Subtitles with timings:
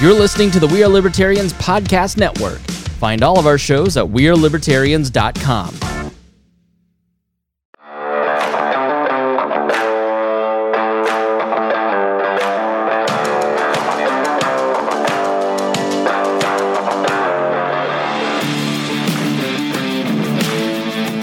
[0.00, 2.58] You're listening to the We Are Libertarians Podcast Network.
[3.00, 5.74] Find all of our shows at WeareLibertarians.com.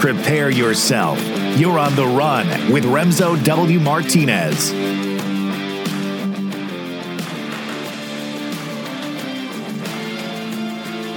[0.00, 1.20] Prepare yourself.
[1.58, 3.80] You're on the run with Remso W.
[3.80, 4.70] Martinez.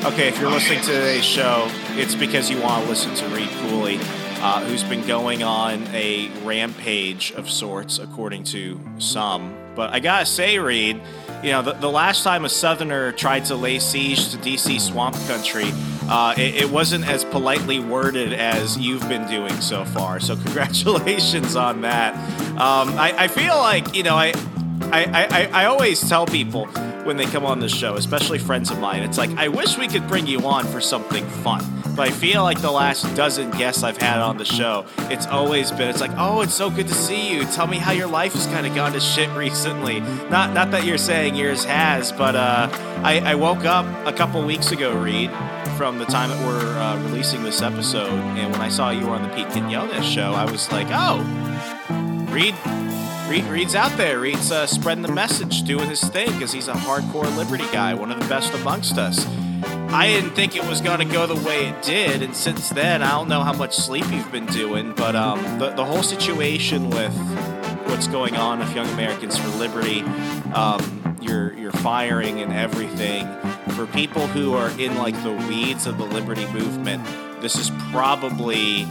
[0.03, 3.47] Okay, if you're listening to today's show, it's because you want to listen to Reed
[3.59, 3.99] Cooley,
[4.39, 9.55] uh, who's been going on a rampage of sorts, according to some.
[9.75, 10.99] But I gotta say, Reed,
[11.43, 15.15] you know, the, the last time a Southerner tried to lay siege to DC swamp
[15.27, 15.69] country,
[16.09, 20.19] uh, it, it wasn't as politely worded as you've been doing so far.
[20.19, 22.15] So congratulations on that.
[22.53, 24.33] Um, I, I feel like, you know, I,
[24.91, 26.67] I, I, I always tell people
[27.03, 29.87] when they come on this show, especially friends of mine, it's like, I wish we
[29.87, 31.63] could bring you on for something fun.
[31.95, 35.71] But I feel like the last dozen guests I've had on the show, it's always
[35.71, 37.43] been, it's like, oh, it's so good to see you.
[37.45, 39.99] Tell me how your life has kind of gone to shit recently.
[40.29, 42.69] Not not that you're saying yours has, but uh,
[43.03, 45.31] I, I woke up a couple weeks ago, Reed,
[45.77, 49.13] from the time that we're uh, releasing this episode, and when I saw you were
[49.13, 51.19] on the Pete Quinones show, I was like, oh,
[52.31, 52.55] Reed
[53.31, 54.19] Reed, Reed's out there.
[54.19, 58.11] Reed's uh, spreading the message, doing his thing, because he's a hardcore Liberty guy, one
[58.11, 59.25] of the best amongst us.
[59.93, 63.01] I didn't think it was going to go the way it did, and since then,
[63.01, 66.89] I don't know how much sleep you've been doing, but um, the, the whole situation
[66.89, 67.15] with
[67.87, 70.01] what's going on with Young Americans for Liberty,
[70.53, 73.25] um, your, your firing and everything,
[73.77, 77.01] for people who are in like the weeds of the Liberty movement,
[77.39, 78.85] this is probably,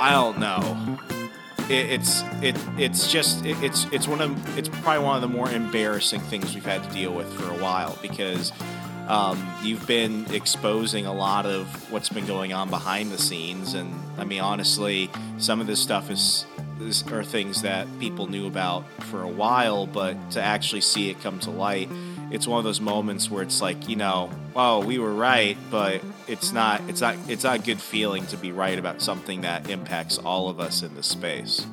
[0.00, 0.98] I don't know
[1.68, 5.28] it, it's it it's just it, it's it's one of it's probably one of the
[5.28, 8.52] more embarrassing things we've had to deal with for a while because
[9.08, 13.94] um, you've been exposing a lot of what's been going on behind the scenes, and
[14.18, 16.44] I mean honestly, some of this stuff is,
[16.80, 21.20] is are things that people knew about for a while, but to actually see it
[21.20, 21.88] come to light
[22.30, 26.00] it's one of those moments where it's like you know oh we were right but
[26.26, 29.68] it's not it's not it's not a good feeling to be right about something that
[29.70, 31.66] impacts all of us in this space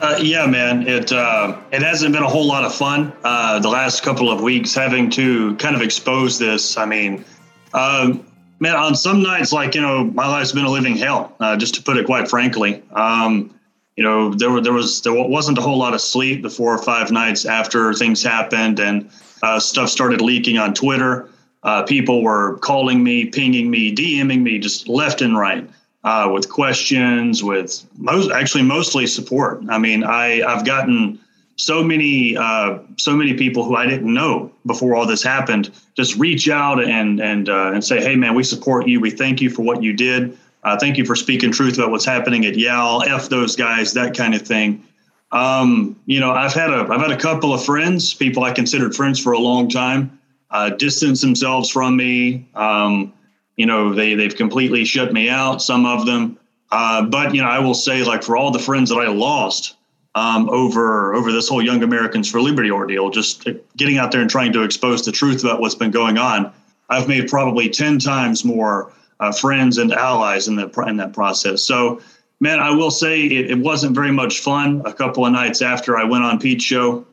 [0.00, 0.86] uh, yeah, man.
[0.86, 4.42] It uh, it hasn't been a whole lot of fun uh, the last couple of
[4.42, 6.76] weeks having to kind of expose this.
[6.76, 7.24] I mean,
[7.72, 8.26] um,
[8.60, 11.34] man, on some nights, like you know, my life's been a living hell.
[11.40, 13.53] Uh, just to put it quite frankly, um,
[13.96, 16.74] you know, there were there was there wasn't a whole lot of sleep the four
[16.74, 19.08] or five nights after things happened and
[19.42, 21.28] uh, stuff started leaking on Twitter.
[21.62, 25.68] Uh, people were calling me, pinging me, DMing me just left and right
[26.02, 29.62] uh, with questions, with most actually mostly support.
[29.68, 31.20] I mean, I I've gotten
[31.56, 36.16] so many uh, so many people who I didn't know before all this happened just
[36.16, 39.00] reach out and and uh, and say, hey man, we support you.
[39.00, 40.36] We thank you for what you did.
[40.64, 43.02] Uh, thank you for speaking truth about what's happening at YAL.
[43.02, 44.82] F those guys, that kind of thing.
[45.30, 48.94] Um, you know, I've had a I've had a couple of friends, people I considered
[48.94, 50.18] friends for a long time,
[50.50, 52.48] uh, distance themselves from me.
[52.54, 53.12] Um,
[53.56, 55.60] you know, they they've completely shut me out.
[55.60, 56.38] Some of them,
[56.70, 59.76] uh, but you know, I will say, like for all the friends that I lost
[60.14, 63.46] um, over over this whole Young Americans for Liberty ordeal, just
[63.76, 66.52] getting out there and trying to expose the truth about what's been going on,
[66.88, 68.92] I've made probably ten times more
[69.24, 71.62] uh, friends and allies in that in that process.
[71.62, 72.00] So,
[72.40, 74.82] man, I will say it, it wasn't very much fun.
[74.84, 77.06] A couple of nights after I went on Pete's show,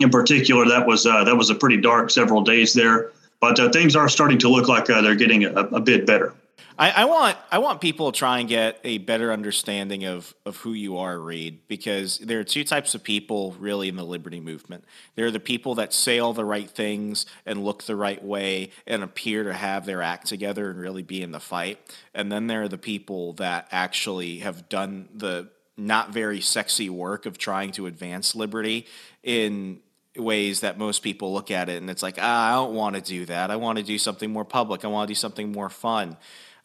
[0.00, 3.12] in particular, that was uh, that was a pretty dark several days there.
[3.40, 6.32] But uh, things are starting to look like uh, they're getting a, a bit better.
[6.76, 10.56] I, I, want I want people to try and get a better understanding of of
[10.58, 14.40] who you are, Reed, because there are two types of people really in the liberty
[14.40, 14.84] movement.
[15.14, 18.70] There are the people that say all the right things and look the right way
[18.86, 21.78] and appear to have their act together and really be in the fight,
[22.12, 27.26] and then there are the people that actually have done the not very sexy work
[27.26, 28.86] of trying to advance liberty
[29.22, 29.80] in
[30.16, 33.02] ways that most people look at it and it's like ah, I don't want to
[33.02, 33.52] do that.
[33.52, 34.84] I want to do something more public.
[34.84, 36.16] I want to do something more fun.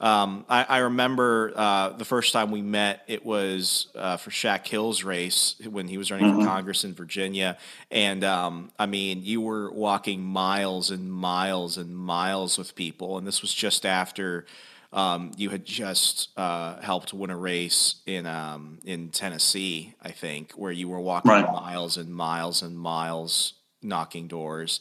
[0.01, 4.65] Um, I, I, remember uh, the first time we met, it was uh, for Shak
[4.65, 6.39] Hill's race when he was running mm-hmm.
[6.39, 7.57] for Congress in Virginia.
[7.91, 13.17] And um, I mean, you were walking miles and miles and miles with people.
[13.17, 14.45] And this was just after
[14.93, 20.53] um, you had just uh, helped win a race in um, in Tennessee, I think,
[20.53, 21.45] where you were walking right.
[21.45, 24.79] miles and miles and miles, knocking doors.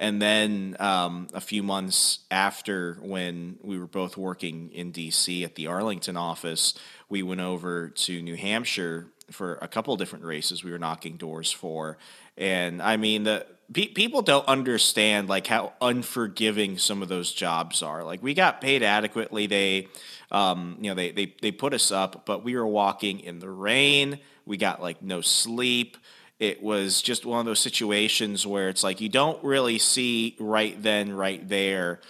[0.00, 5.56] And then um, a few months after, when we were both working in DC at
[5.56, 6.72] the Arlington office,
[7.10, 11.18] we went over to New Hampshire for a couple of different races we were knocking
[11.18, 11.98] doors for.
[12.38, 17.82] And I mean, the pe- people don't understand like how unforgiving some of those jobs
[17.82, 18.02] are.
[18.02, 19.46] Like we got paid adequately.
[19.46, 19.88] They,
[20.30, 23.50] um, you know, they they they put us up, but we were walking in the
[23.50, 24.18] rain.
[24.46, 25.98] We got like no sleep.
[26.40, 30.82] It was just one of those situations where it's like you don't really see right
[30.82, 32.00] then, right there,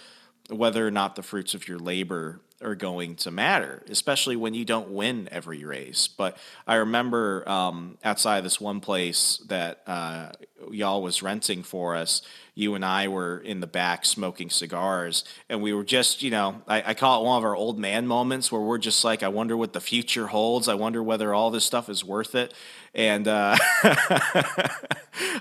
[0.49, 4.63] whether or not the fruits of your labor are going to matter, especially when you
[4.63, 6.07] don't win every race.
[6.07, 6.37] But
[6.67, 10.29] I remember um, outside this one place that uh,
[10.69, 12.21] y'all was renting for us,
[12.53, 16.61] you and I were in the back smoking cigars, and we were just, you know,
[16.67, 19.29] I, I call it one of our old man moments where we're just like, I
[19.29, 20.67] wonder what the future holds.
[20.67, 22.53] I wonder whether all this stuff is worth it.
[22.93, 23.57] And uh,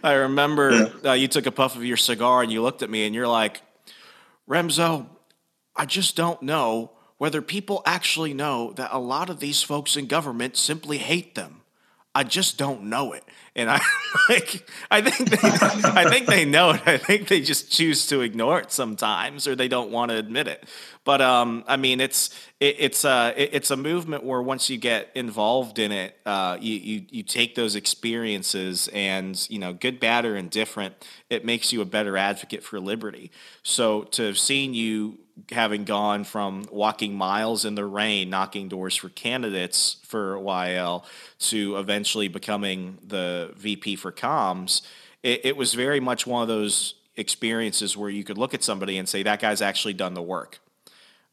[0.02, 3.06] I remember uh, you took a puff of your cigar and you looked at me
[3.06, 3.62] and you're like,
[4.48, 5.06] Remso,
[5.74, 10.06] I just don't know whether people actually know that a lot of these folks in
[10.06, 11.59] government simply hate them.
[12.14, 13.22] I just don't know it.
[13.54, 13.80] And I
[14.28, 16.82] like I think they I think they know it.
[16.86, 20.48] I think they just choose to ignore it sometimes or they don't want to admit
[20.48, 20.64] it.
[21.04, 24.76] But um I mean it's it, it's uh it, it's a movement where once you
[24.76, 30.00] get involved in it, uh you, you you take those experiences and you know, good,
[30.00, 30.94] bad or indifferent,
[31.28, 33.30] it makes you a better advocate for liberty.
[33.62, 35.18] So to have seen you
[35.50, 41.04] having gone from walking miles in the rain, knocking doors for candidates for YL,
[41.38, 44.82] to eventually becoming the VP for comms,
[45.22, 48.96] it, it, was very much one of those experiences where you could look at somebody
[48.96, 50.60] and say, that guy's actually done the work.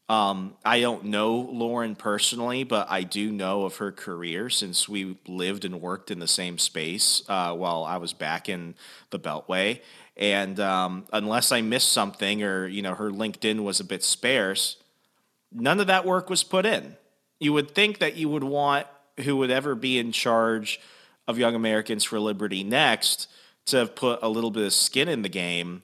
[0.08, 5.18] Um, I don't know Lauren personally, but I do know of her career since we
[5.26, 8.74] lived and worked in the same space uh, while I was back in
[9.10, 9.80] the Beltway.
[10.18, 14.76] And um, unless I missed something or you know her LinkedIn was a bit sparse,
[15.52, 16.96] none of that work was put in.
[17.38, 18.86] You would think that you would want
[19.20, 20.80] who would ever be in charge
[21.26, 23.28] of Young Americans for Liberty next
[23.66, 25.82] to have put a little bit of skin in the game,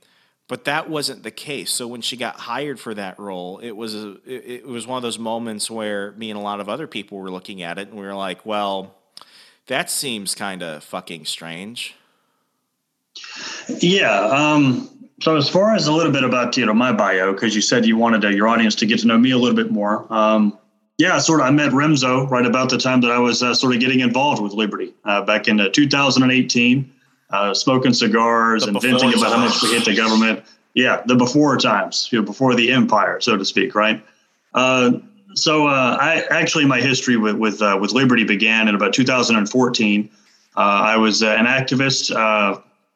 [0.48, 1.70] but that wasn't the case.
[1.70, 4.96] So when she got hired for that role, it was a, it, it was one
[4.96, 7.88] of those moments where me and a lot of other people were looking at it
[7.88, 8.94] and we were like, well,
[9.66, 11.94] that seems kind of fucking strange.
[13.68, 14.20] Yeah.
[14.20, 14.90] Um,
[15.20, 17.86] so as far as a little bit about you know my bio, because you said
[17.86, 20.06] you wanted uh, your audience to get to know me a little bit more.
[20.12, 20.58] Um,
[20.98, 21.46] yeah, sort of.
[21.46, 24.42] I met Remso right about the time that I was uh, sort of getting involved
[24.42, 26.92] with Liberty uh, back in uh, 2018,
[27.30, 30.44] uh, smoking cigars the and venting about how much we hate the government.
[30.74, 34.04] Yeah, the before times, you know, before the empire, so to speak, right?
[34.52, 34.98] Uh,
[35.34, 40.10] so I actually my history with with with Liberty began in about 2014.
[40.56, 42.12] I was an activist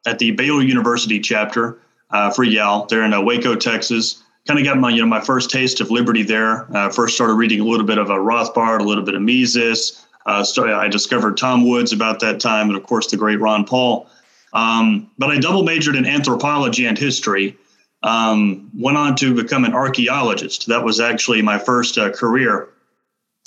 [0.06, 1.81] at the Baylor University chapter
[2.11, 2.87] uh, for YAL.
[2.87, 4.23] They're in uh, Waco, Texas.
[4.47, 6.75] Kind of got my you know my first taste of liberty there.
[6.75, 9.23] Uh, first started reading a little bit of a uh, Rothbard, a little bit of
[9.23, 10.06] Mises.
[10.25, 13.65] Uh, started, I discovered Tom Woods about that time, and of course the great Ron
[13.65, 14.09] Paul.
[14.53, 17.56] Um, but I double majored in anthropology and history.
[18.03, 20.69] Um, went on to become an archaeologist.
[20.69, 22.69] That was actually my first uh, career.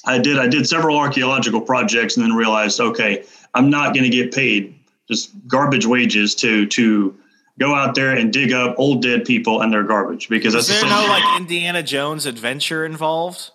[0.05, 4.09] I did I did several archaeological projects, and then realized, okay, I'm not going to
[4.09, 4.75] get paid
[5.11, 7.15] just garbage wages to to
[7.59, 10.83] go out there and dig up old dead people and their garbage because is there
[10.83, 13.51] no like Indiana Jones adventure involved?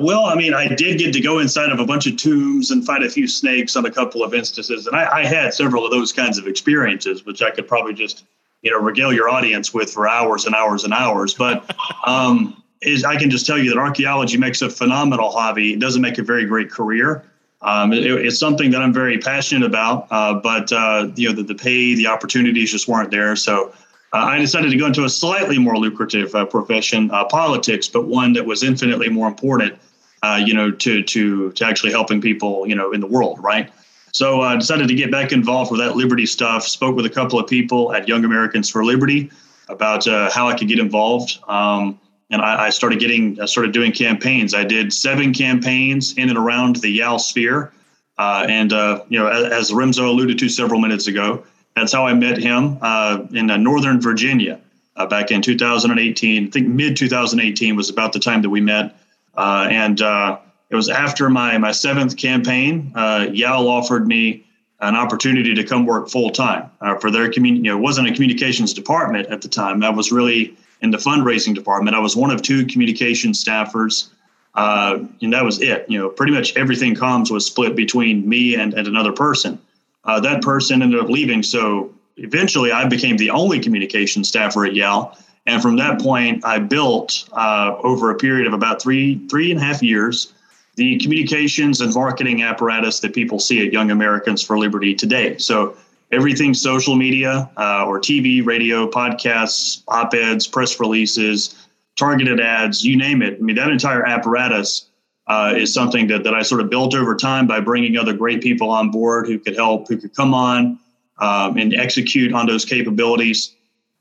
[0.00, 2.84] Well, I mean, I did get to go inside of a bunch of tombs and
[2.84, 5.90] fight a few snakes on a couple of instances, and I, I had several of
[5.90, 8.24] those kinds of experiences, which I could probably just
[8.62, 11.34] you know regale your audience with for hours and hours and hours.
[11.34, 11.74] But
[12.06, 15.72] um, is I can just tell you that archaeology makes a phenomenal hobby.
[15.72, 17.24] It doesn't make a very great career.
[17.62, 21.42] Um, it, it's something that I'm very passionate about, uh, but uh, you know the,
[21.42, 23.36] the pay, the opportunities just weren't there.
[23.36, 23.68] So
[24.12, 28.06] uh, I decided to go into a slightly more lucrative uh, profession, uh, politics, but
[28.06, 29.78] one that was infinitely more important.
[30.22, 33.70] Uh, you know, to to to actually helping people, you know, in the world, right?
[34.12, 36.66] So I decided to get back involved with that liberty stuff.
[36.66, 39.30] Spoke with a couple of people at Young Americans for Liberty
[39.68, 41.38] about how I could get involved.
[41.48, 41.98] Um,
[42.30, 44.54] and I, I, started getting I started doing campaigns.
[44.54, 47.72] I did seven campaigns in and around the YAL sphere,
[48.18, 51.44] uh, and uh, you know, as, as Remso alluded to several minutes ago,
[51.74, 54.60] that's how I met him uh, in uh, Northern Virginia
[54.96, 56.46] uh, back in 2018.
[56.46, 58.94] I think mid 2018 was about the time that we met,
[59.36, 62.92] uh, and it was after my my seventh campaign.
[62.94, 64.46] YAL offered me
[64.80, 66.70] an opportunity to come work full time
[67.00, 67.64] for their community.
[67.64, 69.80] You know, it wasn't a communications department at the time.
[69.80, 71.96] That was really in the fundraising department.
[71.96, 74.08] I was one of two communication staffers,
[74.54, 75.86] uh, and that was it.
[75.88, 79.58] You know, pretty much everything comms was split between me and, and another person.
[80.04, 84.74] Uh, that person ended up leaving, so eventually I became the only communication staffer at
[84.74, 85.16] YAL.
[85.46, 89.60] And from that point, I built uh, over a period of about three three and
[89.60, 90.32] a half years
[90.76, 95.36] the communications and marketing apparatus that people see at Young Americans for Liberty today.
[95.36, 95.76] So
[96.12, 102.96] everything social media uh, or TV, radio, podcasts, op eds, press releases, targeted ads, you
[102.96, 103.34] name it.
[103.38, 104.88] I mean, that entire apparatus
[105.26, 108.42] uh, is something that, that I sort of built over time by bringing other great
[108.42, 110.78] people on board who could help, who could come on
[111.18, 113.54] um, and execute on those capabilities.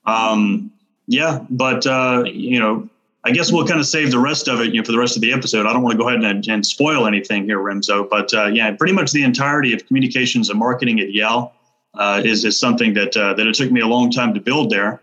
[0.06, 0.72] Um,
[1.08, 2.90] yeah, but, uh, you know,
[3.26, 5.18] I guess we'll kind of save the rest of it, you know, for the rest
[5.18, 5.66] of the episode.
[5.66, 8.72] I don't want to go ahead and, and spoil anything here, Remso, but uh, yeah,
[8.72, 11.54] pretty much the entirety of communications and marketing at YAL
[11.94, 14.70] uh, is is something that uh, that it took me a long time to build
[14.70, 15.02] there,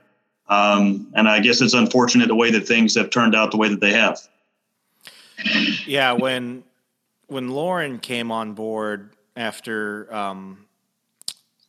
[0.48, 3.68] um, and I guess it's unfortunate the way that things have turned out the way
[3.68, 4.20] that they have.
[5.86, 6.64] Yeah, when
[7.26, 10.66] when Lauren came on board after um,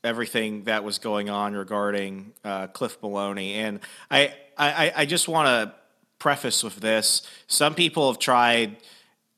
[0.04, 3.80] everything that was going on regarding uh, Cliff Maloney, and
[4.12, 5.76] I I, I just want to
[6.20, 8.78] preface with this: some people have tried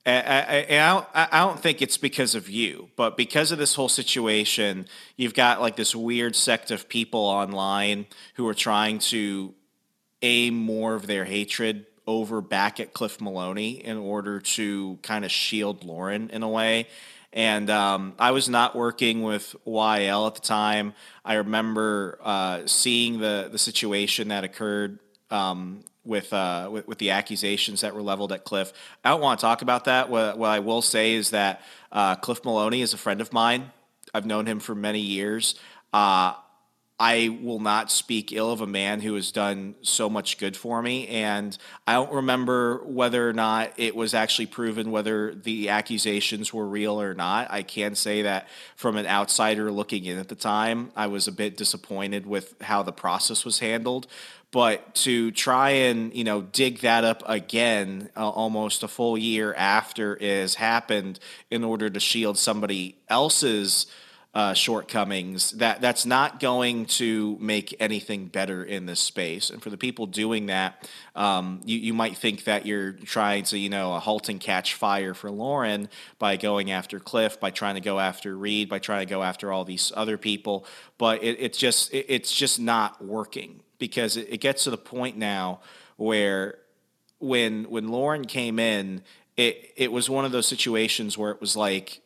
[0.09, 3.89] I, I, don't, I don't think it's because of you, but because of this whole
[3.89, 4.87] situation,
[5.17, 9.53] you've got like this weird sect of people online who are trying to
[10.21, 15.31] aim more of their hatred over back at Cliff Maloney in order to kind of
[15.31, 16.87] shield Lauren in a way.
[17.31, 20.93] And um, I was not working with YL at the time.
[21.23, 24.97] I remember uh, seeing the the situation that occurred
[25.29, 28.73] um, with, uh, with, with the accusations that were leveled at Cliff.
[29.05, 30.09] I don't want to talk about that.
[30.09, 31.61] What, what I will say is that
[31.91, 33.71] uh, Cliff Maloney is a friend of mine.
[34.13, 35.55] I've known him for many years.
[35.93, 36.33] Uh,
[37.01, 40.81] I will not speak ill of a man who has done so much good for
[40.81, 41.07] me.
[41.07, 46.67] And I don't remember whether or not it was actually proven whether the accusations were
[46.67, 47.49] real or not.
[47.51, 51.31] I can say that from an outsider looking in at the time, I was a
[51.31, 54.07] bit disappointed with how the process was handled
[54.51, 59.53] but to try and you know dig that up again uh, almost a full year
[59.55, 61.19] after it has happened
[61.51, 63.85] in order to shield somebody else's
[64.31, 69.49] uh, shortcomings that that's not going to make anything better in this space.
[69.49, 73.57] And for the people doing that um, you, you might think that you're trying to
[73.57, 75.89] you know a halt and catch fire for lauren
[76.19, 79.51] by going after cliff by trying to go after reed by trying to go after
[79.51, 80.65] all these other people
[80.99, 84.77] but it, it's just it, it's just not working because it, it gets to the
[84.77, 85.61] point now
[85.97, 86.59] where
[87.19, 89.01] when when Lauren came in,
[89.35, 92.01] it it was one of those situations where it was like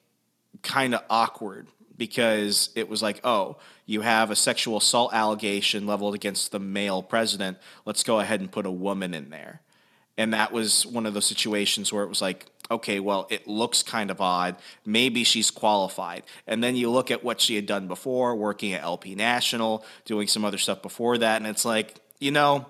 [0.62, 6.16] kind of awkward because it was like, oh, you have a sexual assault allegation leveled
[6.16, 7.58] against the male president.
[7.86, 9.62] Let's go ahead and put a woman in there.
[10.18, 13.84] And that was one of those situations where it was like, okay, well, it looks
[13.84, 14.56] kind of odd.
[14.86, 16.24] Maybe she's qualified.
[16.48, 20.28] And then you look at what she had done before, working at LP National, doing
[20.28, 22.68] some other stuff before that, and it's like, you know,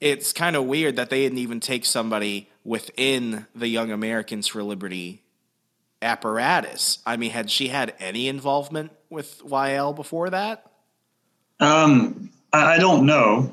[0.00, 4.62] it's kind of weird that they didn't even take somebody within the Young Americans for
[4.62, 5.22] Liberty
[6.02, 6.98] apparatus.
[7.06, 10.70] I mean, had she had any involvement with YL before that?
[11.60, 13.50] Um, I don't know.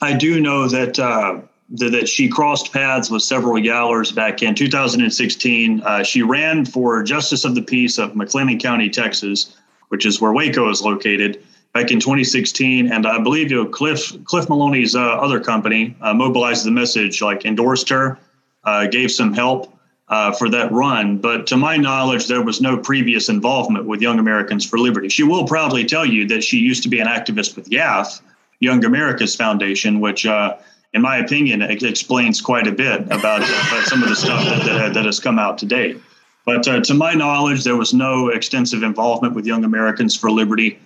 [0.00, 5.80] I do know that uh, that she crossed paths with several YALers back in 2016.
[5.82, 9.56] Uh, she ran for Justice of the Peace of McLennan County, Texas,
[9.88, 12.92] which is where Waco is located, back in 2016.
[12.92, 17.22] And I believe you know, Cliff Cliff Maloney's uh, other company, uh, Mobilized the Message,
[17.22, 18.18] like endorsed her,
[18.64, 19.74] uh, gave some help.
[20.08, 24.18] Uh, for that run, but to my knowledge, there was no previous involvement with Young
[24.18, 25.08] Americans for Liberty.
[25.08, 28.20] She will probably tell you that she used to be an activist with YAF,
[28.58, 30.56] Young America's Foundation, which uh,
[30.92, 34.64] in my opinion, it explains quite a bit about, about some of the stuff that,
[34.64, 36.00] that, that, has come out to date.
[36.44, 40.78] But uh, to my knowledge, there was no extensive involvement with Young Americans for Liberty,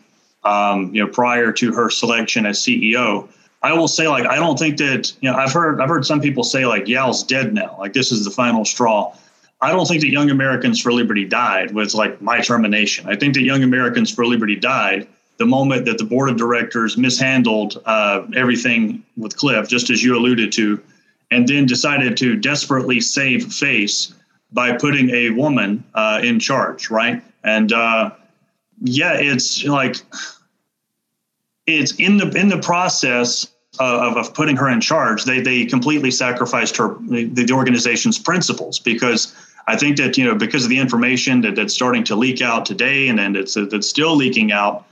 [0.43, 3.29] um, you know, prior to her selection as CEO.
[3.63, 5.39] I will say, like, I don't think that you know.
[5.39, 8.31] I've heard I've heard some people say like YAL's dead now, like this is the
[8.31, 9.17] final straw.
[9.63, 13.09] I don't think that Young Americans for Liberty died with like my termination.
[13.09, 16.97] I think that Young Americans for Liberty died the moment that the board of directors
[16.97, 20.81] mishandled uh, everything with Cliff, just as you alluded to,
[21.31, 24.14] and then decided to desperately save face
[24.53, 27.23] by putting a woman uh, in charge, right?
[27.43, 28.11] And uh,
[28.81, 29.97] yeah, it's like
[31.67, 33.49] it's in the in the process
[33.81, 35.25] of, of putting her in charge.
[35.25, 39.35] They they completely sacrificed her the, the organization's principles because.
[39.67, 42.67] I think that you know because of the information that, that's starting to leak out
[42.67, 44.85] today, and then it's that's still leaking out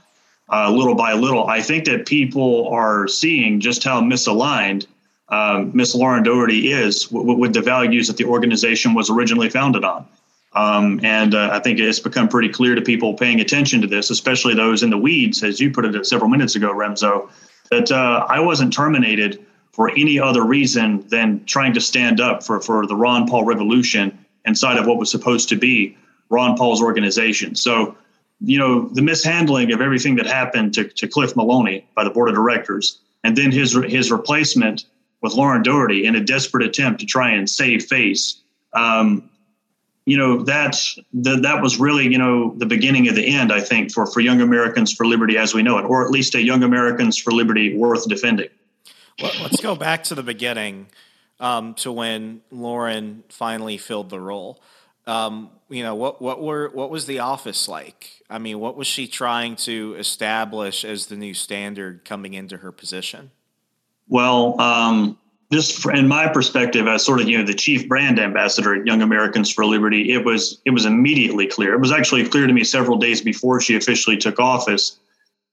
[0.51, 1.47] uh, little by little.
[1.47, 4.87] I think that people are seeing just how misaligned
[5.29, 9.83] um, Miss Lauren Doherty is w- with the values that the organization was originally founded
[9.83, 10.05] on.
[10.53, 14.11] Um, and uh, I think it's become pretty clear to people paying attention to this,
[14.11, 17.29] especially those in the weeds, as you put it several minutes ago, Remso,
[17.71, 22.61] that uh, I wasn't terminated for any other reason than trying to stand up for,
[22.61, 25.97] for the Ron Paul revolution inside of what was supposed to be
[26.29, 27.55] Ron Paul's organization.
[27.55, 27.97] So
[28.43, 32.29] you know, the mishandling of everything that happened to, to Cliff Maloney by the board
[32.29, 34.85] of directors, and then his his replacement
[35.21, 38.41] with Lauren Doherty in a desperate attempt to try and save face.
[38.73, 39.29] Um,
[40.05, 40.77] you know that
[41.13, 44.19] the, that was really you know the beginning of the end i think for for
[44.19, 47.31] young americans for liberty as we know it or at least a young americans for
[47.31, 48.49] liberty worth defending
[49.21, 50.87] well, let's go back to the beginning
[51.39, 54.61] um, to when lauren finally filled the role
[55.05, 58.87] um, you know what what were what was the office like i mean what was
[58.87, 63.31] she trying to establish as the new standard coming into her position
[64.07, 65.17] well um,
[65.53, 69.01] just in my perspective as sort of you know the chief brand ambassador at Young
[69.01, 71.75] Americans for Liberty, it was it was immediately clear.
[71.75, 74.99] It was actually clear to me several days before she officially took office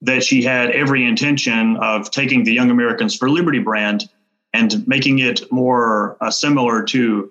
[0.02, 4.08] that she had every intention of taking the Young Americans for Liberty brand
[4.54, 7.30] and making it more uh, similar to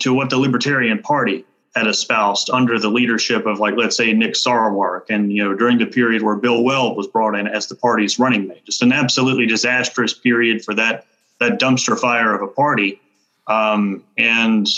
[0.00, 4.34] to what the Libertarian Party had espoused under the leadership of like let's say Nick
[4.34, 7.74] Sarwark and you know during the period where Bill Weld was brought in as the
[7.74, 8.64] party's running mate.
[8.64, 11.06] Just an absolutely disastrous period for that
[11.40, 13.00] that dumpster fire of a party,
[13.46, 14.68] um, and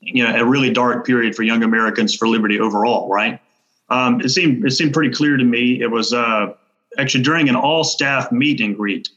[0.00, 3.08] you know a really dark period for young Americans for liberty overall.
[3.08, 3.40] Right?
[3.88, 5.80] Um, it seemed it seemed pretty clear to me.
[5.80, 6.52] It was uh,
[6.98, 9.08] actually during an all staff meet and greet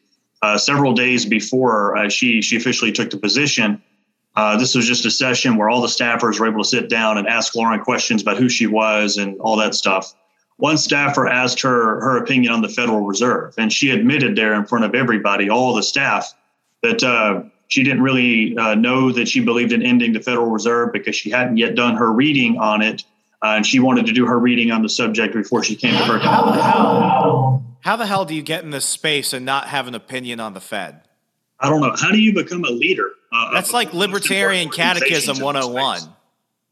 [0.41, 3.81] uh, several days before uh, she she officially took the position.
[4.35, 7.17] Uh, this was just a session where all the staffers were able to sit down
[7.17, 10.13] and ask Lauren questions about who she was and all that stuff.
[10.57, 14.65] One staffer asked her her opinion on the Federal Reserve, and she admitted there in
[14.65, 16.33] front of everybody, all the staff,
[16.81, 20.93] that uh, she didn't really uh, know that she believed in ending the Federal Reserve
[20.93, 23.03] because she hadn't yet done her reading on it.
[23.43, 26.03] Uh, and she wanted to do her reading on the subject before she came to
[26.05, 26.19] her.
[26.19, 29.95] How, how, how the hell do you get in this space and not have an
[29.95, 31.01] opinion on the Fed?
[31.59, 31.93] I don't know.
[31.95, 33.11] How do you become a leader?
[33.35, 36.01] Uh, That's like Libertarian Catechism 101.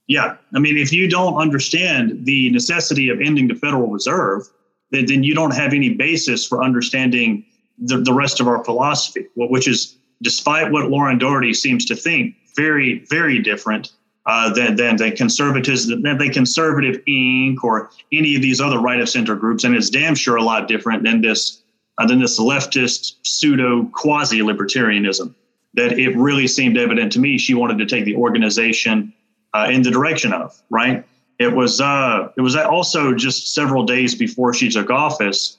[0.07, 0.37] Yeah.
[0.53, 4.43] I mean, if you don't understand the necessity of ending the Federal Reserve,
[4.91, 7.45] then, then you don't have any basis for understanding
[7.79, 12.35] the, the rest of our philosophy, which is despite what Lauren Doherty seems to think,
[12.55, 13.91] very, very different
[14.25, 17.63] uh, than, than the conservatives, than the conservative Inc.
[17.63, 20.67] or any of these other right of center groups, and it's damn sure a lot
[20.67, 21.61] different than this
[21.99, 25.35] uh, than this leftist pseudo quasi libertarianism.
[25.75, 29.13] That it really seemed evident to me she wanted to take the organization
[29.53, 31.03] uh, in the direction of right.
[31.39, 35.57] It was uh, it was also just several days before she took office.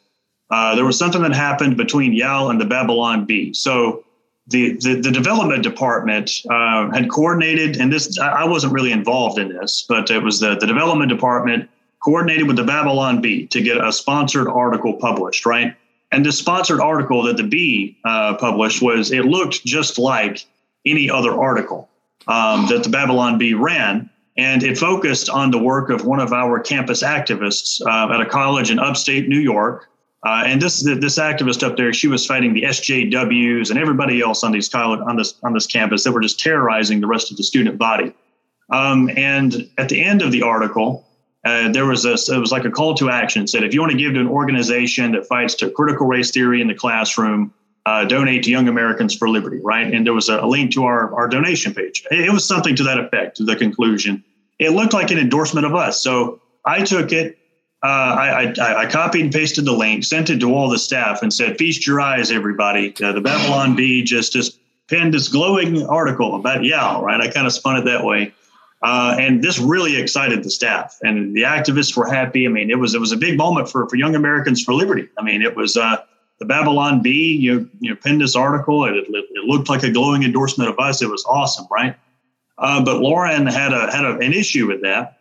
[0.51, 3.53] Uh, there was something that happened between YAL and the Babylon Bee.
[3.55, 4.05] So
[4.49, 9.49] the, the, the development department uh, had coordinated, and this I wasn't really involved in
[9.49, 13.83] this, but it was the, the development department coordinated with the Babylon Bee to get
[13.83, 15.75] a sponsored article published, right?
[16.15, 20.45] And this sponsored article that the Bee uh, published was it looked just like
[20.87, 21.89] any other article
[22.29, 26.33] um, that the Babylon Bee ran, and it focused on the work of one of
[26.33, 29.89] our campus activists uh, at a college in upstate New York
[30.25, 34.43] uh, and this this activist up there, she was fighting the SJWs and everybody else
[34.43, 37.37] on these college on this on this campus that were just terrorizing the rest of
[37.37, 38.15] the student body.
[38.71, 41.07] Um, and at the end of the article,
[41.45, 43.47] uh, there was a it was like a call to action.
[43.47, 46.61] said if you want to give to an organization that fights to critical race theory
[46.61, 47.53] in the classroom,
[47.87, 49.93] uh, donate to Young Americans for Liberty, right?
[49.93, 52.07] And there was a, a link to our our donation page.
[52.11, 53.37] It, was something to that effect.
[53.39, 54.25] To the conclusion,
[54.59, 56.01] it looked like an endorsement of us.
[56.01, 57.39] So I took it
[57.85, 61.21] uh, I, I, I, copied and pasted the link, sent it to all the staff,
[61.21, 62.95] and said, "Feast your eyes, everybody!
[63.03, 67.21] Uh, the Babylon Bee just just penned this glowing article about YAL." Right?
[67.21, 68.33] I kind of spun it that way,
[68.85, 72.45] uh, and this really excited the staff, and the activists were happy.
[72.45, 75.09] I mean, it was it was a big moment for for Young Americans for Liberty.
[75.19, 76.03] I mean, it was uh,
[76.39, 77.35] the Babylon Bee.
[77.35, 78.85] You you know, penned this article.
[78.85, 81.01] It, it, it, looked like a glowing endorsement of us.
[81.01, 81.97] It was awesome, right?
[82.59, 85.19] Uh, but Lauren had a had a, an issue with that,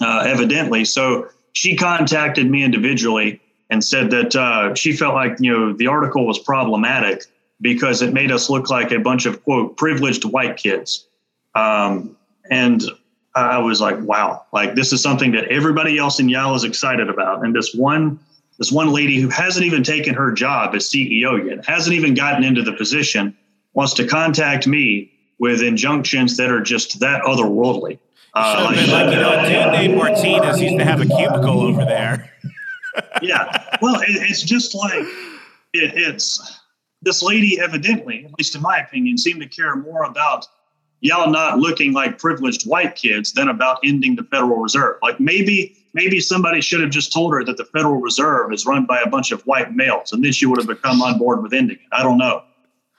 [0.00, 0.84] uh, evidently.
[0.84, 3.40] So she contacted me individually
[3.70, 7.26] and said that uh, she felt like you know the article was problematic
[7.60, 11.06] because it made us look like a bunch of quote privileged white kids
[11.54, 12.16] um,
[12.50, 12.84] and
[13.34, 17.08] i was like wow like this is something that everybody else in YAL is excited
[17.08, 18.18] about and this one
[18.58, 22.44] this one lady who hasn't even taken her job as ceo yet hasn't even gotten
[22.44, 23.36] into the position
[23.74, 27.98] wants to contact me with injunctions that are just that otherworldly
[28.34, 31.84] uh, like, like, you know, a dude named Martinez used to have a cubicle over
[31.84, 32.32] there.
[33.22, 33.76] yeah.
[33.82, 35.04] Well, it, it's just like
[35.74, 36.60] it, it's
[37.02, 40.46] this lady, evidently, at least in my opinion, seemed to care more about
[41.02, 44.96] YAL not looking like privileged white kids than about ending the Federal Reserve.
[45.02, 48.86] Like maybe maybe somebody should have just told her that the Federal Reserve is run
[48.86, 51.52] by a bunch of white males, and then she would have become on board with
[51.52, 51.82] ending it.
[51.92, 52.42] I don't know,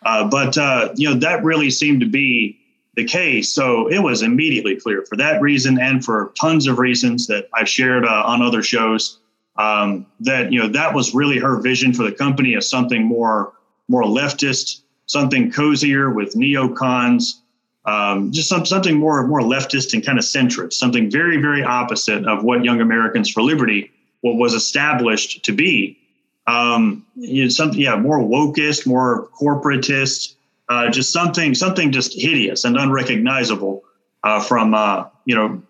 [0.06, 2.60] uh, but uh, you know that really seemed to be
[2.96, 3.52] the case.
[3.52, 7.70] So it was immediately clear for that reason and for tons of reasons that I've
[7.70, 9.20] shared uh, on other shows
[9.56, 13.54] um, that you know that was really her vision for the company as something more
[13.88, 17.42] more leftist, something cozier with neocons,
[17.86, 22.26] um, just some, something more more leftist and kind of centrist, something very very opposite
[22.26, 23.92] of what Young Americans for Liberty
[24.22, 26.00] what was established to be.
[26.48, 30.36] Um, you know, something yeah more wokist, more corporatist,
[30.70, 33.84] uh, just something something just hideous and unrecognizable
[34.24, 35.62] uh, from uh, you know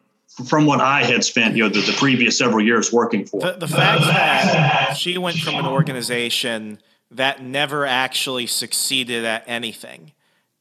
[0.46, 3.40] from what I had spent, you know, the, the previous several years working for.
[3.40, 6.80] The, the fact that she went from an organization
[7.12, 10.12] that never actually succeeded at anything.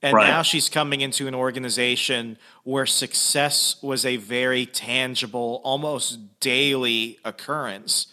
[0.02, 0.26] And right.
[0.26, 8.08] now she's coming into an organization where success was a very tangible, almost daily occurrence.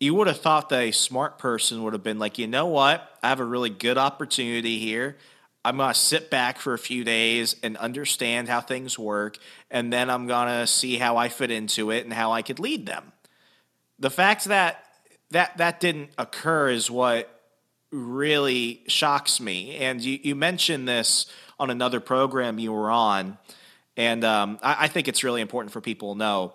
[0.00, 3.16] You would have thought that a smart person would have been like, you know what?
[3.22, 5.16] I have a really good opportunity here.
[5.64, 9.38] I'm going to sit back for a few days and understand how things work.
[9.70, 12.58] And then I'm going to see how I fit into it and how I could
[12.58, 13.12] lead them.
[13.98, 14.84] The fact that
[15.30, 17.33] that, that didn't occur is what
[17.94, 19.76] really shocks me.
[19.76, 21.26] And you, you mentioned this
[21.58, 23.38] on another program you were on.
[23.96, 26.54] And um, I, I think it's really important for people to know.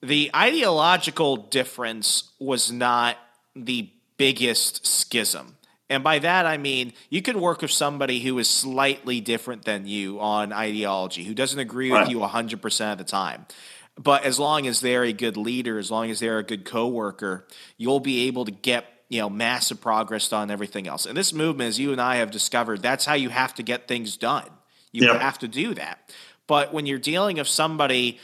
[0.00, 3.16] The ideological difference was not
[3.54, 5.58] the biggest schism
[5.90, 9.86] and by that, I mean you can work with somebody who is slightly different than
[9.86, 12.00] you on ideology, who doesn't agree right.
[12.00, 13.46] with you 100% of the time.
[13.96, 17.46] But as long as they're a good leader, as long as they're a good coworker,
[17.76, 21.06] you'll be able to get you know massive progress on everything else.
[21.06, 23.88] And this movement, as you and I have discovered, that's how you have to get
[23.88, 24.48] things done.
[24.92, 25.20] You yep.
[25.20, 26.12] have to do that.
[26.46, 28.18] But when you're dealing with somebody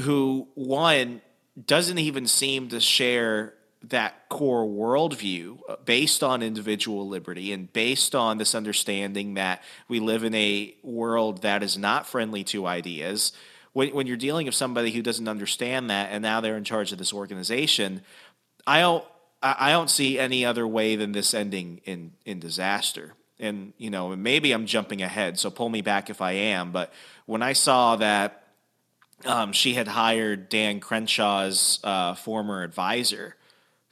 [0.00, 1.22] who one
[1.64, 8.14] doesn't even seem to share that core worldview uh, based on individual liberty and based
[8.14, 13.32] on this understanding that we live in a world that is not friendly to ideas.
[13.72, 16.92] When, when you're dealing with somebody who doesn't understand that and now they're in charge
[16.92, 18.02] of this organization,
[18.66, 19.04] I don't
[19.42, 23.14] I don't see any other way than this ending in in disaster.
[23.38, 26.72] And you know, maybe I'm jumping ahead, so pull me back if I am.
[26.72, 26.92] But
[27.26, 28.44] when I saw that
[29.24, 33.36] um, she had hired Dan Crenshaw's uh, former advisor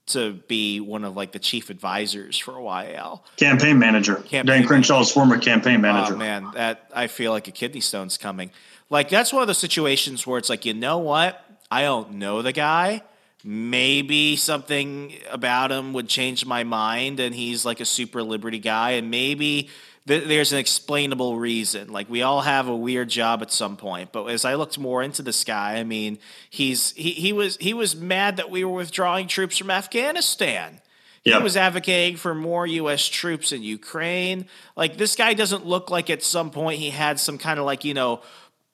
[0.07, 3.25] to be one of like the chief advisors for YAL.
[3.37, 4.17] Campaign manager.
[4.17, 6.15] Campaign Dan Crenshaw's former campaign manager.
[6.15, 8.51] Oh man, that I feel like a kidney stone's coming.
[8.91, 11.43] Like that's one of the situations where it's like, you know what?
[11.71, 13.03] I don't know the guy.
[13.47, 18.93] Maybe something about him would change my mind and he's like a super liberty guy
[18.93, 19.69] and maybe
[20.07, 21.93] th- there's an explainable reason.
[21.93, 25.03] Like we all have a weird job at some point, but as I looked more
[25.03, 26.19] into this guy, I mean,
[26.51, 30.81] he's he, he was he was mad that we were withdrawing troops from Afghanistan.
[31.25, 31.39] Yep.
[31.39, 33.09] He was advocating for more U.S.
[33.09, 34.47] troops in Ukraine.
[34.77, 37.85] Like this guy doesn't look like at some point he had some kind of like
[37.85, 38.21] you know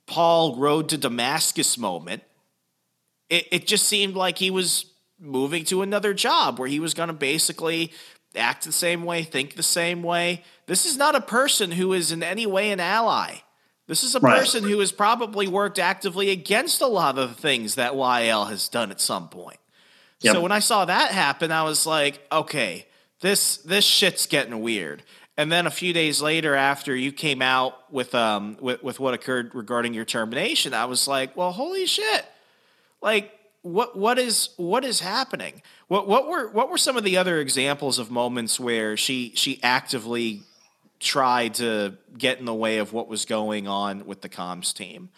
[0.06, 2.22] Paul road to Damascus moment.
[3.30, 4.86] It it just seemed like he was
[5.18, 7.92] moving to another job where he was going to basically
[8.36, 10.42] act the same way, think the same way.
[10.66, 13.38] This is not a person who is in any way an ally.
[13.86, 14.38] This is a right.
[14.38, 18.68] person who has probably worked actively against a lot of the things that YL has
[18.68, 19.58] done at some point.
[20.20, 20.34] Yep.
[20.34, 22.86] So when I saw that happen, I was like, okay,
[23.20, 25.02] this this shit's getting weird.
[25.36, 29.14] And then a few days later, after you came out with um with, with what
[29.14, 32.26] occurred regarding your termination, I was like, well, holy shit!
[33.02, 33.32] Like
[33.62, 35.62] what what is what is happening?
[35.88, 39.60] What what were what were some of the other examples of moments where she she
[39.62, 40.42] actively
[40.98, 45.10] tried to get in the way of what was going on with the comms team?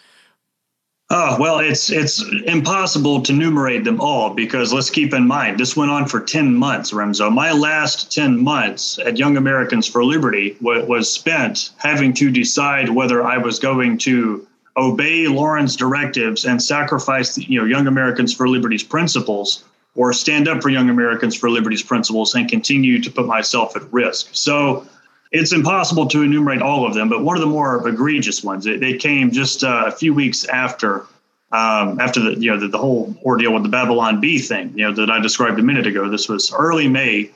[1.14, 5.76] Oh, well, it's it's impossible to enumerate them all because let's keep in mind this
[5.76, 7.30] went on for 10 months, Remso.
[7.30, 13.22] My last 10 months at Young Americans for Liberty was spent having to decide whether
[13.22, 18.82] I was going to obey Lauren's directives and sacrifice, you know, Young Americans for Liberty's
[18.82, 23.76] principles, or stand up for Young Americans for Liberty's principles and continue to put myself
[23.76, 24.28] at risk.
[24.32, 24.86] So
[25.30, 28.80] it's impossible to enumerate all of them, but one of the more egregious ones, it,
[28.80, 31.06] they came just uh, a few weeks after.
[31.54, 34.86] Um, after the you know the, the whole ordeal with the Babylon Bee thing, you
[34.86, 37.30] know that I described a minute ago, this was early May.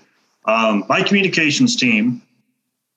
[0.47, 2.23] Um, my communications team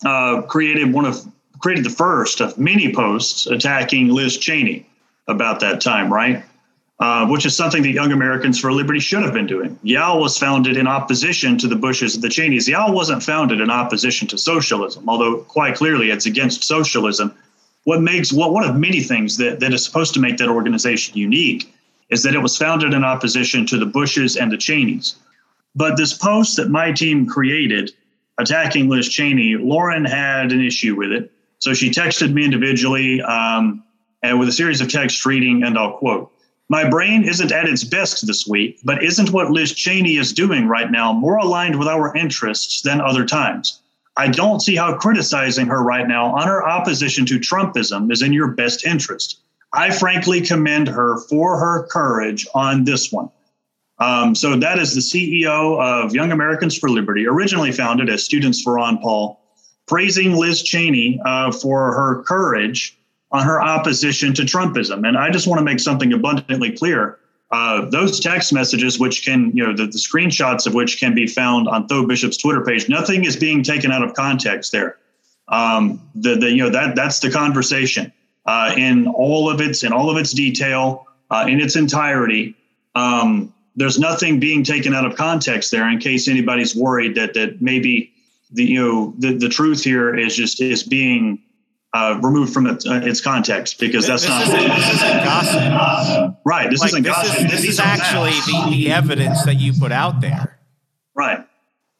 [0.05, 1.27] uh, created one of
[1.59, 4.85] created the first of many posts attacking Liz Cheney
[5.27, 6.43] about that time, right?
[6.99, 9.79] Uh, which is something that Young Americans for Liberty should have been doing.
[9.83, 12.67] YAL was founded in opposition to the Bushes and the Cheneys.
[12.67, 17.33] YAL wasn't founded in opposition to socialism, although quite clearly it's against socialism.
[17.85, 21.17] What makes what one of many things that, that is supposed to make that organization
[21.17, 21.73] unique
[22.09, 25.15] is that it was founded in opposition to the Bushes and the Cheneys.
[25.75, 27.91] But this post that my team created
[28.39, 31.31] attacking Liz Cheney, Lauren had an issue with it.
[31.59, 33.83] So she texted me individually um,
[34.23, 36.31] and with a series of texts reading, and I'll quote
[36.69, 40.67] My brain isn't at its best this week, but isn't what Liz Cheney is doing
[40.67, 43.81] right now more aligned with our interests than other times?
[44.17, 48.33] I don't see how criticizing her right now on her opposition to Trumpism is in
[48.33, 49.39] your best interest.
[49.71, 53.29] I frankly commend her for her courage on this one.
[53.99, 58.61] Um, so that is the CEO of Young Americans for Liberty, originally founded as Students
[58.61, 59.38] for Ron Paul,
[59.89, 62.95] praising Liz Cheney uh, for her courage
[63.31, 65.07] on her opposition to Trumpism.
[65.07, 67.17] And I just want to make something abundantly clear.
[67.51, 71.25] Uh, those text messages, which can, you know, the, the, screenshots of which can be
[71.25, 74.97] found on Tho Bishop's Twitter page, nothing is being taken out of context there.
[75.47, 78.13] Um, the, the, you know, that that's the conversation
[78.45, 82.55] uh, in all of its in all of its detail, uh, in its entirety.
[82.93, 85.89] Um, there's nothing being taken out of context there.
[85.89, 88.13] In case anybody's worried that that maybe
[88.51, 91.41] the you know the, the truth here is just is being
[91.93, 96.35] uh, removed from its, uh, its context because that's this not isn't, this isn't gossip.
[96.45, 96.69] right.
[96.69, 97.45] This Like, isn't this gossip.
[97.45, 100.59] is, this is actually the, the evidence that you put out there.
[101.15, 101.43] Right,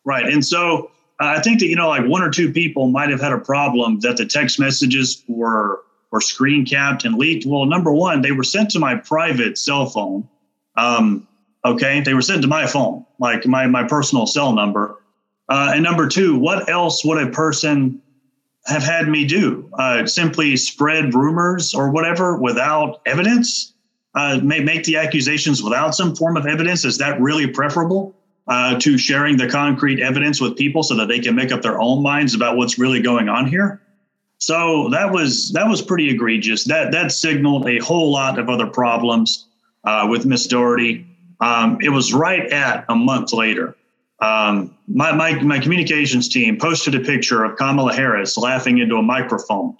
[0.05, 0.25] right.
[0.25, 3.19] And so uh, I think that you know, like one or two people might have
[3.19, 5.81] had a problem that the text messages were
[6.11, 7.45] were screen capped and leaked.
[7.45, 10.27] Well, number one, they were sent to my private cell phone.
[10.75, 11.27] Um,
[11.65, 14.98] okay, they were sent to my phone, like my my personal cell number.
[15.49, 18.01] Uh, and number two, what else would a person
[18.65, 19.69] have had me do?
[19.73, 23.73] Uh, simply spread rumors or whatever without evidence?
[24.13, 26.85] Uh, make, make the accusations without some form of evidence?
[26.85, 28.15] Is that really preferable
[28.47, 31.79] uh, to sharing the concrete evidence with people so that they can make up their
[31.79, 33.81] own minds about what's really going on here?
[34.37, 36.63] So that was that was pretty egregious.
[36.63, 39.47] That that signaled a whole lot of other problems
[39.83, 41.05] uh, with Miss Doherty.
[41.41, 43.75] Um, it was right at a month later
[44.21, 49.01] um, my, my, my communications team posted a picture of Kamala Harris laughing into a
[49.01, 49.77] microphone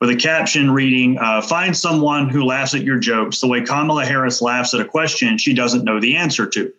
[0.00, 4.04] with a caption reading, uh, Find someone who laughs at your jokes the way Kamala
[4.04, 6.72] Harris laughs at a question she doesn't know the answer to.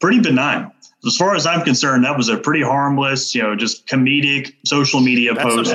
[0.00, 0.70] Pretty benign.
[1.06, 5.00] As far as I'm concerned, that was a pretty harmless, you know, just comedic social
[5.00, 5.72] media That's post.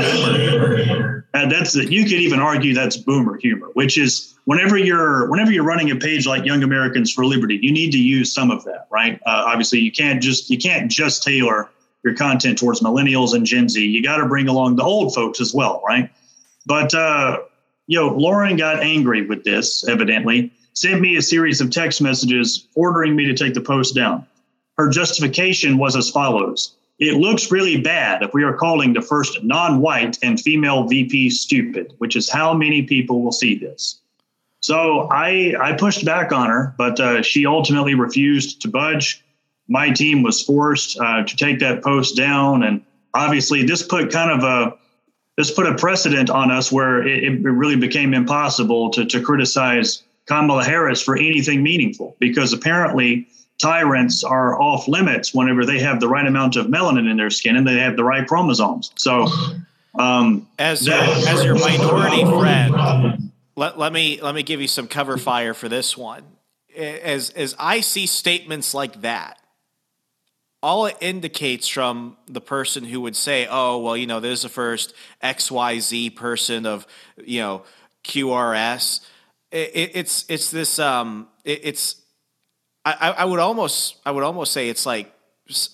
[1.34, 5.64] And that's you could even argue that's boomer humor, which is whenever you're whenever you're
[5.64, 8.88] running a page like Young Americans for Liberty, you need to use some of that,
[8.90, 9.20] right?
[9.26, 11.70] Uh, obviously, you can't just you can't just tailor
[12.04, 13.86] your content towards millennials and Gen Z.
[13.86, 16.10] You got to bring along the old folks as well, right?
[16.66, 17.40] But uh,
[17.88, 19.88] you know, Lauren got angry with this.
[19.88, 24.26] Evidently, sent me a series of text messages ordering me to take the post down.
[24.78, 26.76] Her justification was as follows.
[27.00, 31.32] It looks really bad if we are calling the first non white and female VP
[31.32, 34.01] stupid, which is how many people will see this.
[34.62, 39.24] So I, I pushed back on her, but uh, she ultimately refused to budge.
[39.68, 42.64] My team was forced uh, to take that post down.
[42.64, 44.78] And obviously, this put kind of a
[45.38, 50.04] this put a precedent on us where it, it really became impossible to, to criticize
[50.28, 56.08] Kamala Harris for anything meaningful because apparently tyrants are off limits whenever they have the
[56.08, 58.92] right amount of melanin in their skin and they have the right chromosomes.
[58.98, 59.28] So,
[59.98, 63.31] um, As your, as your minority friend,
[63.62, 66.24] let, let me let me give you some cover fire for this one.
[66.76, 69.38] As as I see statements like that,
[70.64, 74.50] all it indicates from the person who would say, "Oh, well, you know, there's the
[74.50, 76.88] first X Y Z person of
[77.24, 77.64] you know
[78.04, 79.02] QRS."
[79.52, 82.02] It, it, it's it's this um it, it's
[82.84, 85.14] I, I would almost I would almost say it's like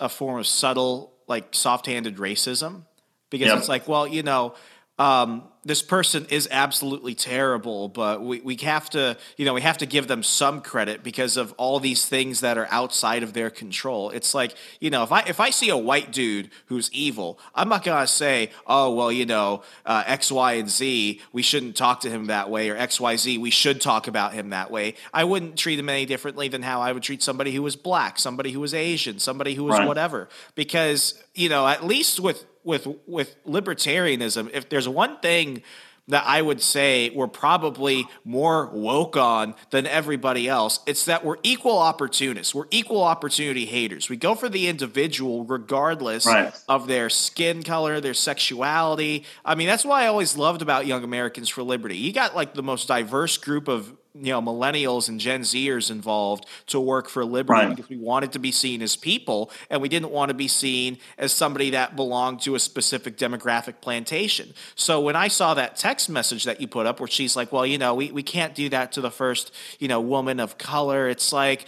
[0.01, 2.83] a form of subtle like soft-handed racism
[3.29, 3.57] because Yep.
[3.59, 4.55] it's like well you know
[4.99, 9.77] um, this person is absolutely terrible but we, we have to you know we have
[9.77, 13.49] to give them some credit because of all these things that are outside of their
[13.49, 14.09] control.
[14.11, 17.69] It's like you know if i if i see a white dude who's evil i'm
[17.69, 22.01] not gonna say oh well you know uh, x y and z we shouldn't talk
[22.01, 24.95] to him that way or x y z we should talk about him that way.
[25.13, 28.17] I wouldn't treat him any differently than how i would treat somebody who was black
[28.19, 29.87] somebody who was asian somebody who was Right.
[29.87, 30.27] whatever.
[30.55, 35.63] Because you know at least with with with libertarianism if there's one thing
[36.09, 40.79] that I would say we're probably more woke on than everybody else.
[40.87, 42.55] It's that we're equal opportunists.
[42.55, 44.07] We're equal opportunity haters.
[44.09, 46.53] We go for the individual regardless Right.
[46.69, 49.25] of their skin color, their sexuality.
[49.43, 51.97] I mean, that's why I always loved about Young Americans for Liberty.
[51.97, 56.45] You got like the most diverse group of you know millennials and Gen Zers involved
[56.67, 57.75] to work for liberty Right.
[57.75, 60.97] because we wanted to be seen as people and we didn't want to be seen
[61.17, 64.53] as somebody that belonged to a specific demographic plantation.
[64.75, 67.65] So when I saw that text message that you put up where she's like, well,
[67.65, 71.07] you know, we, we can't do that to the first, you know, woman of color,
[71.09, 71.65] it's like,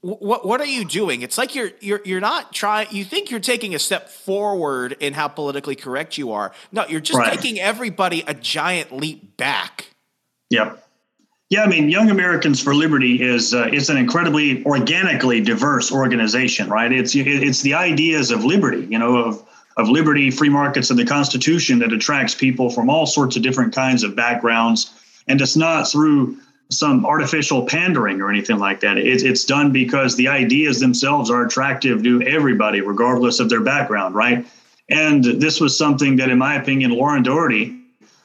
[0.00, 1.22] what what are you doing?
[1.22, 2.88] It's like you're you're you're not trying.
[2.90, 6.50] You think you're taking a step forward in how politically correct you are.
[6.72, 7.32] No, you're just Right.
[7.32, 9.91] taking everybody a giant leap back.
[10.52, 10.86] Yep.
[11.48, 16.68] Yeah, I mean, Young Americans for Liberty is uh, it's an incredibly organically diverse organization,
[16.68, 16.92] right?
[16.92, 19.42] It's it's the ideas of liberty, you know, of
[19.78, 23.74] of liberty, free markets, and the Constitution that attracts people from all sorts of different
[23.74, 24.90] kinds of backgrounds,
[25.26, 26.36] and it's not through
[26.70, 28.98] some artificial pandering or anything like that.
[28.98, 34.14] It's it's done because the ideas themselves are attractive to everybody, regardless of their background,
[34.14, 34.46] right?
[34.88, 37.81] And this was something that, in my opinion, Lauren Doherty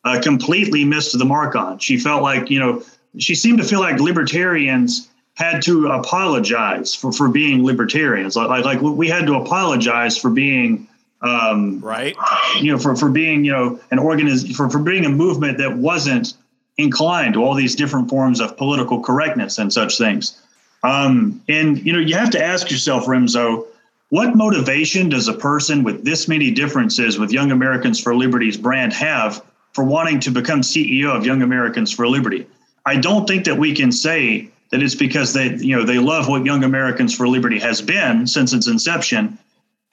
[0.08, 1.80] uh, completely missed the mark on.
[1.80, 2.84] She felt like, you know,
[3.18, 8.36] she seemed to feel like libertarians had to apologize for, for being libertarians.
[8.36, 10.88] Like, like, like we had to apologize for being,
[11.22, 12.16] um, right.
[12.62, 15.78] You know, for, for being, you know, an organiz for, for being a movement that
[15.78, 16.34] wasn't
[16.78, 20.42] inclined to all these different forms of political correctness and such things.
[20.84, 23.66] Um, and, you know, you have to ask yourself, Remso,
[24.10, 28.94] what motivation does a person with this many differences with Young Americans for Liberty's brand
[28.94, 29.44] have
[29.78, 32.48] for wanting to become CEO of Young Americans for Liberty?
[32.84, 36.28] I don't think that we can say that it's because they, you know, they love
[36.28, 39.38] what Young Americans for Liberty has been since its inception.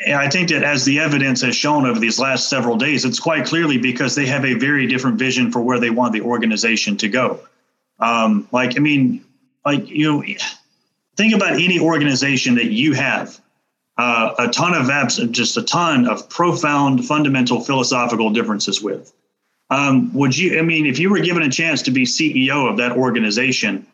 [0.00, 3.20] And I think that as the evidence has shown over these last several days, it's
[3.20, 6.96] quite clearly because they have a very different vision for where they want the organization
[6.96, 7.40] to go.
[8.00, 9.22] Um, like, I mean,
[9.66, 10.24] like, you know,
[11.18, 13.38] think about any organization that you have
[13.98, 19.12] uh, a ton of abs- just a ton of profound fundamental philosophical differences with.
[19.74, 20.56] Um, would you?
[20.56, 23.84] I mean, if you were given a chance to be CEO of that organization,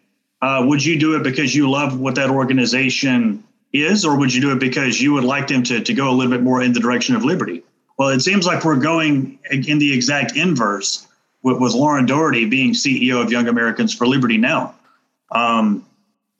[0.43, 4.43] uh, would you do it because you love what that organization is, or would you
[4.43, 6.75] do it because you would like them to to go a little bit more in
[6.75, 7.63] the direction of liberty?
[7.99, 11.07] Well, it seems like we're going in the exact inverse
[11.43, 14.75] with, with Lauren Doherty being CEO of Young Americans for Liberty now.
[15.31, 15.87] Um,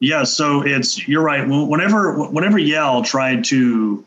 [0.01, 1.49] yeah, so it's you're right.
[1.49, 4.05] Whenever whenever YAL tried to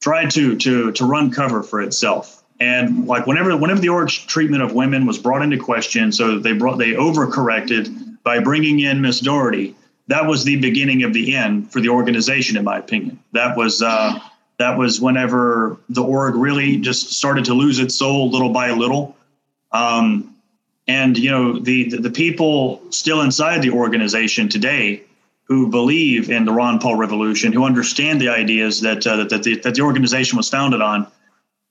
[0.00, 4.62] tried to to to run cover for itself and like whenever whenever the org's treatment
[4.62, 9.18] of women was brought into question, so they brought they overcorrected by bringing in Miss
[9.18, 9.74] Doherty.
[10.06, 13.18] That was the beginning of the end for the organization, in my opinion.
[13.32, 14.18] That was uh,
[14.58, 19.16] that was whenever the org really just started to lose its soul little by little.
[19.72, 20.36] Um,
[20.86, 25.02] and you know the, the the people still inside the organization today
[25.44, 29.56] who believe in the Ron Paul revolution, who understand the ideas that uh, that, the,
[29.58, 31.08] that the organization was founded on,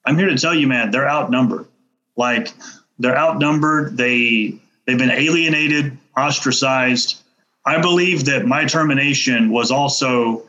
[0.05, 1.67] I'm here to tell you, man, they're outnumbered.
[2.15, 2.53] Like
[2.99, 3.97] they're outnumbered.
[3.97, 7.21] They they've been alienated, ostracized.
[7.65, 10.43] I believe that my termination was also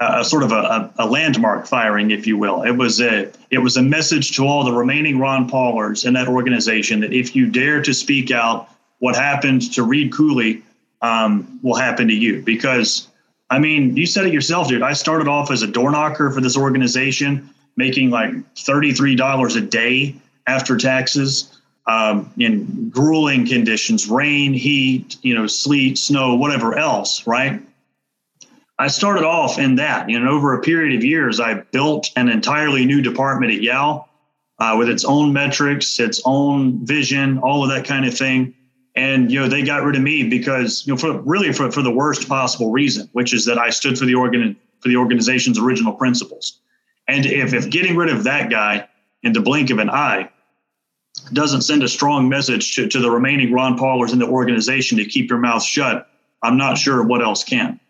[0.00, 2.62] a, a sort of a, a, landmark firing, if you will.
[2.62, 6.28] It was a it was a message to all the remaining Ron Paulers in that
[6.28, 8.68] organization that if you dare to speak out,
[8.98, 10.62] what happened to Reed Cooley
[11.00, 12.42] um, will happen to you.
[12.42, 13.08] Because
[13.50, 14.82] I mean, you said it yourself, dude.
[14.82, 20.16] I started off as a door knocker for this organization making like $33 a day
[20.46, 27.62] after taxes um, in grueling conditions rain heat you know sleet snow whatever else right?
[28.80, 30.10] I started off in that.
[30.10, 34.08] You know over a period of years i built an entirely new department at YAL
[34.58, 38.54] uh, with its own metrics its own vision all of that kind of thing.
[38.96, 41.82] And you know they got rid of me because you know for really for, for
[41.82, 45.58] the worst possible reason which is that i stood for the organ for the organization's
[45.60, 46.60] original principles
[47.08, 48.88] and if, if getting rid of that guy
[49.22, 50.30] in the blink of an eye
[51.32, 55.04] doesn't send a strong message to, to the remaining Ron Paulers in the organization to
[55.04, 56.08] keep your mouth shut,
[56.42, 57.80] I'm not sure what else can.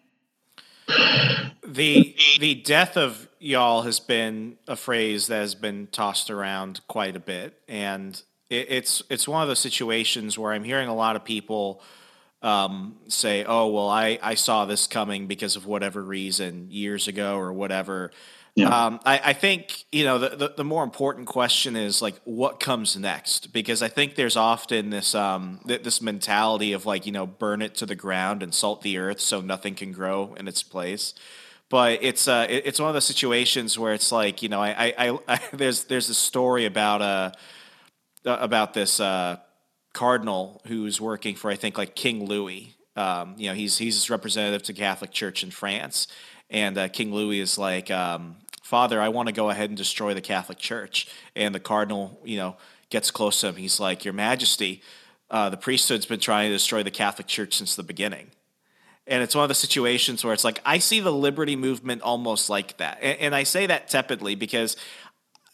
[1.67, 7.15] The the death of YAL has been a phrase that has been tossed around quite
[7.15, 11.15] a bit, and it, it's it's one of those situations where I'm hearing a lot
[11.15, 11.83] of people
[12.41, 17.37] um, say, "Oh, well, I I saw this coming because of whatever reason years ago
[17.37, 18.13] or whatever."
[18.59, 18.87] Yeah.
[18.87, 22.59] Um, I, I, think you know the, the, the more important question is like what
[22.59, 27.13] comes next because I think there's often this um, th- this mentality of like you
[27.13, 30.49] know burn it to the ground and salt the earth so nothing can grow in
[30.49, 31.15] its place.
[31.69, 34.93] But it's uh, it, it's one of those situations where it's like you know I,
[34.99, 37.31] I, I there's there's a story about uh
[38.25, 39.37] about this uh,
[39.93, 42.75] cardinal who's working for I think like King Louis.
[42.97, 46.09] Um, you know he's he's representative to Catholic Church in France,
[46.51, 48.37] and uh, King Louis is like, um,
[48.69, 51.09] Father, I want to go ahead and destroy the Catholic Church.
[51.35, 52.59] And the cardinal, you know,
[52.91, 53.57] gets close to him.
[53.57, 54.83] He's like, Your Majesty,
[55.31, 58.27] uh, the priesthood's been trying to destroy the Catholic Church since the beginning.
[59.07, 62.51] And it's one of the situations where it's like, I see the liberty movement almost
[62.51, 62.99] like that.
[63.01, 64.77] And, and I say that tepidly because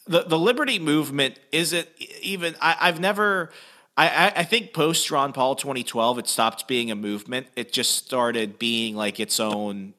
[0.09, 1.87] the, the liberty movement isn't
[2.21, 3.53] even, I, I've never.
[3.97, 7.47] I, I think post Ron Paul 2012, it stopped being a movement.
[7.55, 9.95] It just started being like its own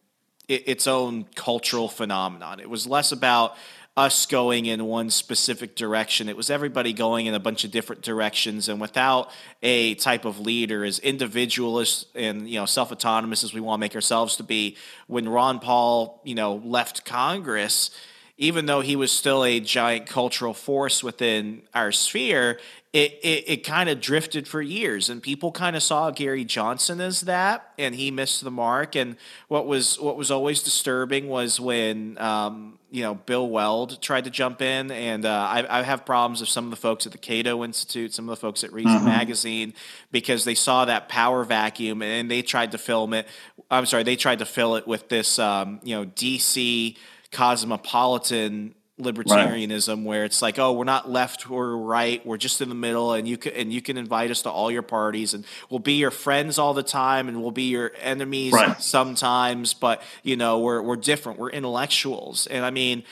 [0.47, 2.59] its own cultural phenomenon.
[2.59, 3.55] It was less about
[3.97, 6.27] us going in one specific direction.
[6.27, 9.31] It was everybody going in a bunch of different directions, and without
[9.63, 13.81] a type of leader as individualist and you know self autonomous as we want to
[13.81, 14.75] make ourselves to be.
[15.07, 17.91] When Ron Paul, you know, left Congress
[18.37, 22.59] even though he was still a giant cultural force within our sphere,
[22.95, 27.01] it, it, it kind of drifted for years and people kind of saw Gary Johnson
[27.01, 29.17] as that and he missed the mark and
[29.49, 34.29] what was what was always disturbing was when um, you know Bill Weld tried to
[34.29, 37.17] jump in and uh, I, I, have problems with some of the folks at the
[37.17, 39.07] Cato Institute some of the folks at Reason mm-hmm.
[39.07, 39.73] Magazine
[40.13, 43.27] because they saw that power vacuum and they tried to film it
[43.69, 46.95] I'm sorry they tried to fill it with this um, you know DC
[47.33, 50.05] cosmopolitan libertarianism right.
[50.05, 53.27] where it's like oh we're not left or right we're just in the middle and
[53.27, 56.11] you can and you can invite us to all your parties and we'll be your
[56.11, 58.81] friends all the time and we'll be your enemies right.
[58.81, 63.03] sometimes but you know we're we're different we're intellectuals and i mean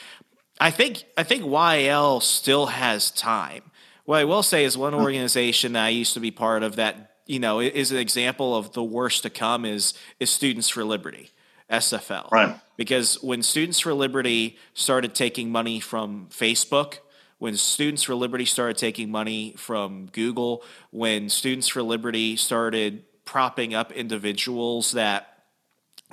[0.62, 3.64] i think i think YAL still has time
[4.06, 7.18] what i will say is one organization that i used to be part of that
[7.26, 11.33] you know is an example of the worst to come is is students for liberty
[11.74, 12.32] SFL.
[12.32, 12.56] Right.
[12.78, 17.00] Because when Students for Liberty started taking money from Facebook,
[17.40, 23.74] when Students for Liberty started taking money from Google, when Students for Liberty started propping
[23.74, 25.34] up individuals that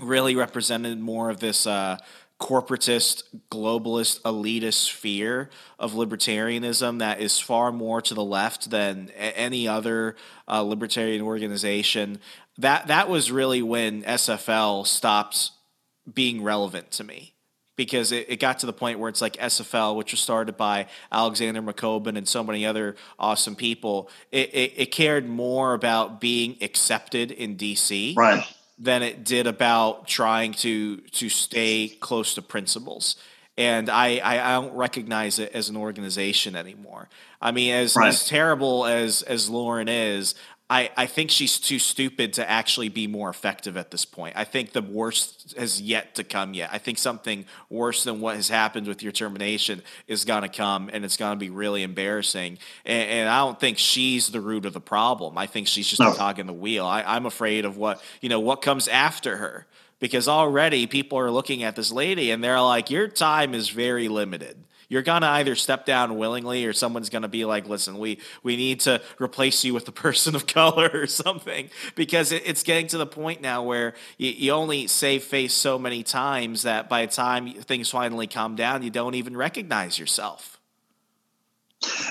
[0.00, 1.98] really represented more of this uh,
[2.40, 9.68] corporatist, globalist, elitist sphere of libertarianism that is far more to the left than any
[9.68, 10.16] other
[10.48, 12.18] uh, libertarian organization.
[12.58, 15.50] That that was really when SFL stopped
[16.12, 17.34] being relevant to me
[17.76, 20.86] because it, it, got to the point where it's like SFL, which was started by
[21.12, 24.10] Alexander McCobin and so many other awesome people.
[24.32, 28.44] It, it, it cared more about being accepted in DC, right
[28.80, 33.16] than it did about trying to to stay close to principles.
[33.58, 37.10] And I, I, I don't recognize it as an organization anymore.
[37.42, 38.08] I mean, as, right.
[38.08, 40.34] as terrible as as Lauren is,
[40.70, 44.36] I, I think she's too stupid to actually be more effective at this point.
[44.36, 46.70] I think the worst has yet to come yet.
[46.72, 50.88] I think something worse than what has happened with your termination is going to come,
[50.92, 52.58] and it's going to be really embarrassing.
[52.84, 55.36] And, and, I don't think she's the root of the problem.
[55.36, 56.12] I think she's just no.
[56.12, 56.86] a cog in the wheel.
[56.86, 59.66] I, I'm afraid of what you know what comes after her
[59.98, 64.08] because already people are looking at this lady and they're like, your time is very
[64.08, 64.56] limited
[64.90, 68.80] you're gonna either step down willingly or someone's gonna be like, listen, we we need
[68.80, 72.98] to replace you with a person of color or something because it, it's getting to
[72.98, 77.12] the point now where you, you only save face so many times that by the
[77.12, 80.58] time things finally calm down, you don't even recognize yourself.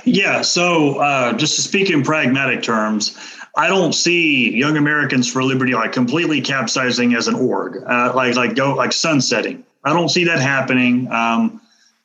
[0.05, 0.41] Yeah.
[0.41, 3.17] So uh, just to speak in pragmatic terms.
[3.57, 8.36] I don't see Young Americans for Liberty like completely capsizing as an org, uh, like
[8.36, 9.65] like go like sunsetting.
[9.84, 11.11] I don't see that happening.
[11.11, 11.59] Um,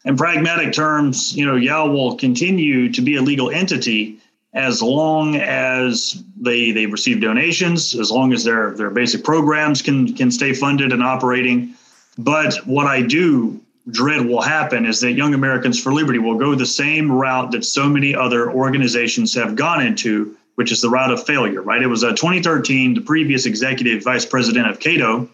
[0.05, 4.19] in pragmatic terms, you know, YAL will continue to be a legal entity
[4.53, 10.15] as long as they they receive donations, as long as their their basic programs can
[10.15, 11.75] can stay funded and operating.
[12.17, 16.55] But what I do dread will happen is that Young Americans for Liberty will go
[16.55, 21.11] the same route that so many other organizations have gone into, which is the route
[21.11, 21.61] of failure.
[21.61, 21.83] Right?
[21.83, 22.95] It was a 2013.
[22.95, 25.27] The previous executive vice president of Cato uh,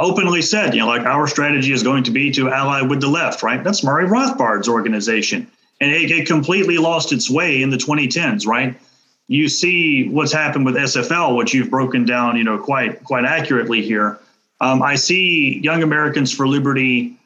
[0.00, 3.08] openly said, you know, like our strategy is going to be to ally with the
[3.08, 3.62] left, right?
[3.62, 5.50] That's Murray Rothbard's organization.
[5.80, 8.78] And it, it completely lost its way in the 2010s, right?
[9.26, 13.82] You see what's happened with SFL, which you've broken down, you know, quite quite accurately
[13.82, 14.18] here.
[14.60, 17.16] Um, I see Young Americans for Liberty.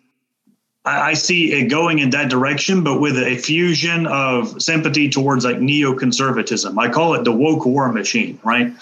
[0.84, 5.44] I, I see it going in that direction, but with a fusion of sympathy towards
[5.44, 6.78] like neoconservatism.
[6.78, 8.72] I call it the woke war machine, right?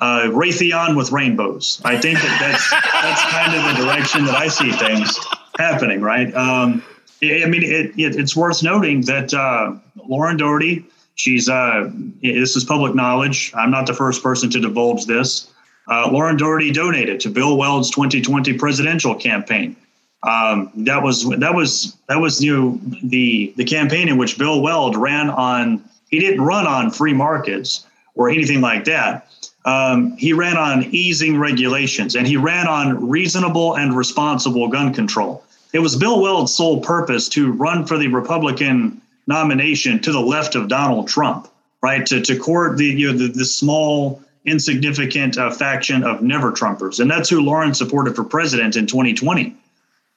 [0.00, 1.80] Uh, Raytheon with rainbows.
[1.84, 5.18] I think that that's that's kind of the direction that I see things
[5.58, 6.00] happening.
[6.00, 6.34] Right.
[6.34, 6.82] Um,
[7.22, 9.74] I mean, it, it, it's worth noting that uh,
[10.06, 10.84] Lauren Doherty.
[11.14, 11.90] She's uh,
[12.20, 13.50] this is public knowledge.
[13.54, 15.50] I'm not the first person to divulge this.
[15.88, 19.76] Uh, Lauren Doherty donated to Bill Weld's 2020 presidential campaign.
[20.24, 24.60] Um, that was that was that was you know, the the campaign in which Bill
[24.60, 25.82] Weld ran on.
[26.10, 29.26] He didn't run on free markets or anything like that
[29.66, 35.44] um, he ran on easing regulations and he ran on reasonable and responsible gun control.
[35.72, 40.54] It was Bill Weld's sole purpose to run for the Republican nomination to the left
[40.54, 41.48] of Donald Trump,
[41.82, 42.06] right?
[42.06, 47.00] To, to court the, you know, the, the small, insignificant uh, faction of never Trumpers.
[47.00, 49.56] And that's who Lauren supported for president in 2020.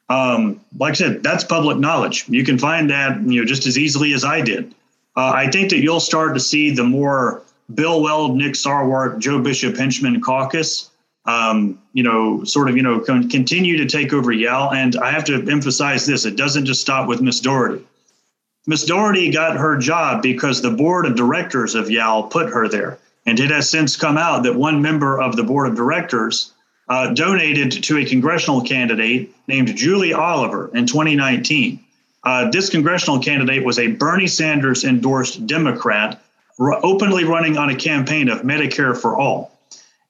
[0.10, 2.26] Um, like I said, that's public knowledge.
[2.30, 4.76] You can find that, you know, just as easily as I did.
[5.18, 7.42] Uh, I think that you'll start to see the more
[7.74, 10.90] Bill Weld, Nick Sarwark, Joe Bishop Henchman caucus
[11.30, 14.74] um, you know, sort of, you know, con- continue to take over YAL.
[14.74, 17.84] And I have to emphasize this: it doesn't just stop with Miss Doherty.
[18.66, 23.00] Miss Doherty got her job because the board of directors of YAL put her there.
[23.26, 26.54] And it has since come out that one member of the board of directors
[26.88, 31.80] uh, donated to a congressional candidate named Julie Oliver in 2019.
[32.24, 36.22] Uh, this congressional candidate was a Bernie Sanders endorsed Democrat
[36.60, 39.52] r- openly running on a campaign of Medicare for all.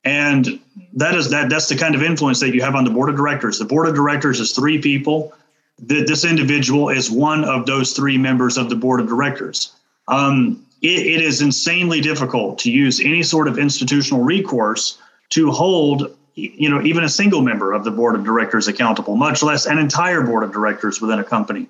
[0.03, 0.59] And
[0.93, 3.15] that is that that's the kind of influence that you have on the board of
[3.15, 3.59] directors.
[3.59, 5.33] The board of directors is three people.
[5.79, 9.73] The, this individual is one of those three members of the board of directors.
[10.07, 14.97] Um, it, it is insanely difficult to use any sort of institutional recourse
[15.29, 19.43] to hold you know even a single member of the board of directors accountable much
[19.43, 21.67] less an entire board of directors within a company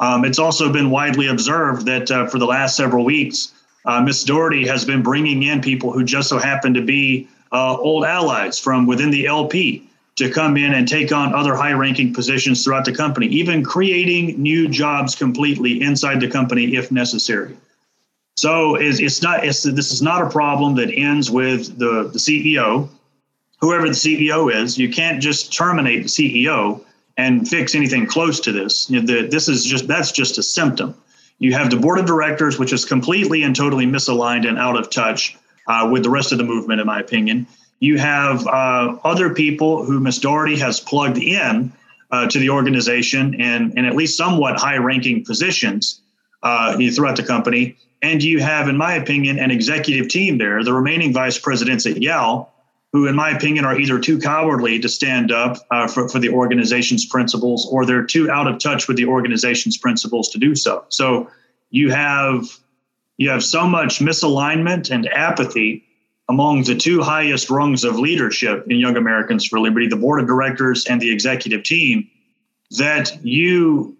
[0.00, 3.54] um, it's also been widely observed that uh, for the last several weeks
[3.84, 4.24] uh, Ms.
[4.24, 8.58] Doherty has been bringing in people who just so happen to be uh, old allies
[8.58, 12.84] from within the LP to come in and take on other high ranking positions throughout
[12.84, 17.56] the company, even creating new jobs completely inside the company if necessary.
[18.36, 22.18] So it's, it's not it's, this is not a problem that ends with the, the
[22.18, 22.88] CEO,
[23.60, 24.78] whoever the CEO is.
[24.78, 26.84] You can't just terminate the CEO
[27.16, 28.88] and fix anything close to this.
[28.90, 30.94] You know, the, this is just that's just a symptom.
[31.42, 34.90] You have the board of directors, which is completely and totally misaligned and out of
[34.90, 35.36] touch
[35.66, 37.48] uh, with the rest of the movement, in my opinion.
[37.80, 40.20] You have uh, other people who Ms.
[40.20, 41.72] Doherty has plugged in
[42.12, 46.00] uh, to the organization in, in at least somewhat high ranking positions
[46.44, 47.76] uh, throughout the company.
[48.02, 52.00] And you have, in my opinion, an executive team there, the remaining vice presidents at
[52.00, 52.51] YAL,
[52.92, 56.28] who, in my opinion, are either too cowardly to stand up uh, for, for the
[56.28, 60.84] organization's principles or they're too out of touch with the organization's principles to do so.
[60.88, 61.30] So
[61.70, 62.44] you have
[63.16, 65.84] you have so much misalignment and apathy
[66.28, 70.26] among the two highest rungs of leadership in Young Americans for Liberty, the board of
[70.26, 72.08] directors and the executive team,
[72.78, 73.96] that you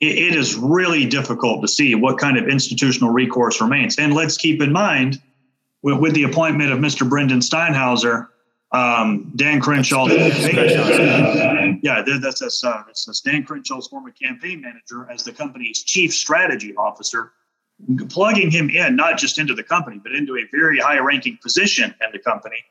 [0.00, 3.98] it is really difficult to see what kind of institutional recourse remains.
[3.98, 5.22] And let's keep in mind,
[5.82, 7.08] with, with the appointment of Mr.
[7.08, 8.28] Brendan Steinhauser,
[8.72, 15.24] um, Dan Crenshaw, yeah, that's that's, uh, that's that's Dan Crenshaw's former campaign manager as
[15.24, 17.32] the company's chief strategy officer
[18.08, 21.94] plugging him in, not just into the company, but into a very high ranking position
[22.00, 22.64] in the company,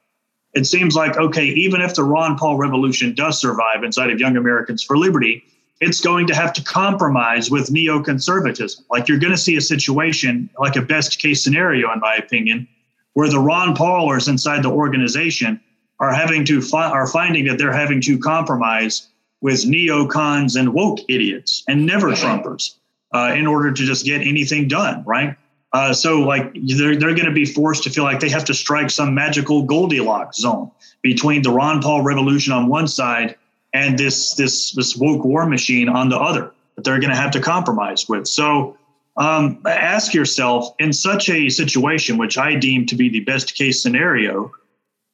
[0.53, 4.38] it seems like, okay, even if the Ron Paul revolution does survive inside of Young
[4.38, 5.43] Americans for Liberty,
[5.80, 8.82] it's going to have to compromise with neoconservatism.
[8.89, 12.68] Like you're going to see a situation, like a best case scenario, in my opinion,
[13.14, 15.59] where the Ron Paulers inside the organization
[15.99, 19.07] are having to fi- are finding that they're having to compromise
[19.41, 22.76] with neocons and woke idiots and never Trumpers
[23.14, 25.36] uh, in order to just get anything done, right?
[25.74, 28.53] Uh, so like they're, they're going to be forced to feel like they have to
[28.53, 30.70] strike some magical Goldilocks zone
[31.01, 33.36] between the Ron Paul revolution on one side
[33.74, 37.32] and this this this woke war machine on the other that they're going to have
[37.32, 38.28] to compromise with.
[38.28, 38.78] So
[39.18, 43.82] um, ask yourself in such a situation, which I deem to be the best case
[43.82, 44.51] scenario,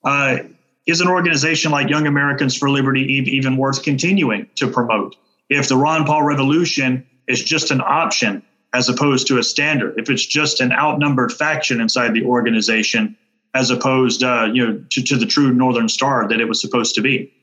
[0.03, 0.37] uh,
[0.85, 5.15] is an organization like Young Americans for Liberty even worth continuing to promote?
[5.49, 8.43] If the Ron Paul revolution is just an option
[8.73, 9.97] as opposed to a standard.
[9.97, 13.17] If it's just an outnumbered faction inside the organization,
[13.53, 16.95] as opposed, uh, you know, to, to, the true Northern Star that it was supposed
[16.95, 17.33] to be.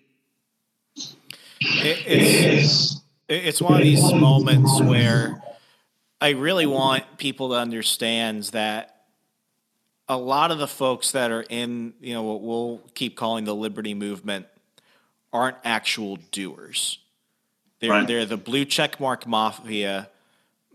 [1.60, 5.42] It, it's, it's one of these moments where
[6.24, 9.02] I really want people to understand that
[10.08, 13.54] a lot of the folks that are in, you know, what we'll keep calling the
[13.54, 14.46] liberty movement
[15.34, 16.98] aren't actual doers.
[17.80, 18.06] They're right.
[18.08, 20.08] they're the blue check mark mafia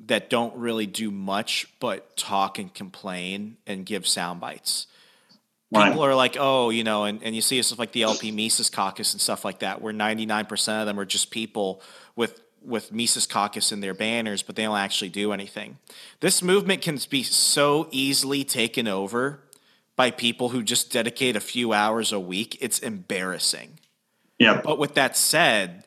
[0.05, 4.85] that don't really do much but talk and complain and give sound bites.
[5.71, 5.87] Right.
[5.87, 8.69] People are like, oh, you know, and, and you see stuff like the LP Mises
[8.69, 11.81] caucus and stuff like that, where 99% of them are just people
[12.15, 15.77] with with Mises caucus in their banners, but they don't actually do anything.
[16.19, 19.39] This movement can be so easily taken over
[19.95, 22.57] by people who just dedicate a few hours a week.
[22.61, 23.79] It's embarrassing.
[24.37, 24.61] Yeah.
[24.63, 25.83] But with that said,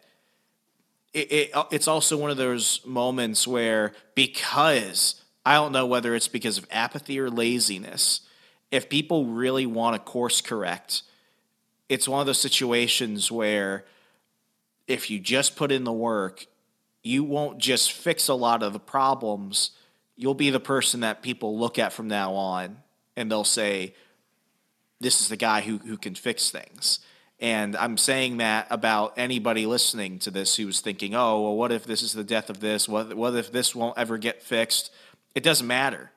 [1.14, 6.28] it, it, it's also one of those moments where because I don't know whether it's
[6.28, 8.20] because of apathy or laziness,
[8.70, 11.02] if people really want to course correct,
[11.88, 13.84] it's one of those situations where
[14.86, 16.46] if you just put in the work,
[17.02, 19.70] you won't just fix a lot of the problems.
[20.16, 22.78] You'll be the person that people look at from now on
[23.16, 23.94] and they'll say,
[25.00, 27.00] This is the guy who, who can fix things.
[27.40, 31.84] And I'm saying that about anybody listening to this who's thinking, oh, well, what if
[31.84, 32.88] this is the death of this?
[32.88, 34.92] What, what if this won't ever get fixed?
[35.34, 36.12] It doesn't matter.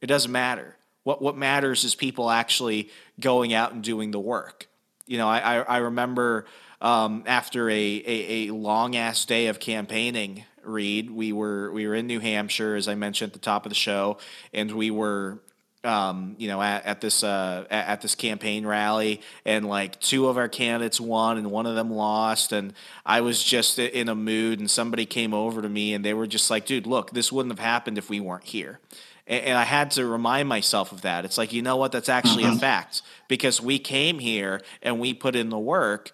[0.00, 0.76] It doesn't matter.
[1.04, 2.88] What, what matters is people actually
[3.20, 4.66] going out and doing the work.
[5.06, 6.46] You know, I I, I remember
[6.82, 11.94] um, after a, a, a long ass day of campaigning, Reed, we were we were
[11.94, 14.18] in New Hampshire, as I mentioned at the top of the show,
[14.52, 15.40] and we were
[15.84, 20.28] um, you know, at, at this uh, at, at, this campaign rally, and like two
[20.28, 22.72] of our candidates won, and one of them lost, and
[23.04, 26.28] I was just in a mood, and somebody came over to me, and they were
[26.28, 28.78] just like, "Dude, look, this wouldn't have happened if we weren't here."
[29.26, 31.24] And, and I had to remind myself of that.
[31.24, 31.90] It's like, you know what?
[31.92, 32.56] That's actually mm-hmm.
[32.56, 36.12] a fact because we came here and we put in the work.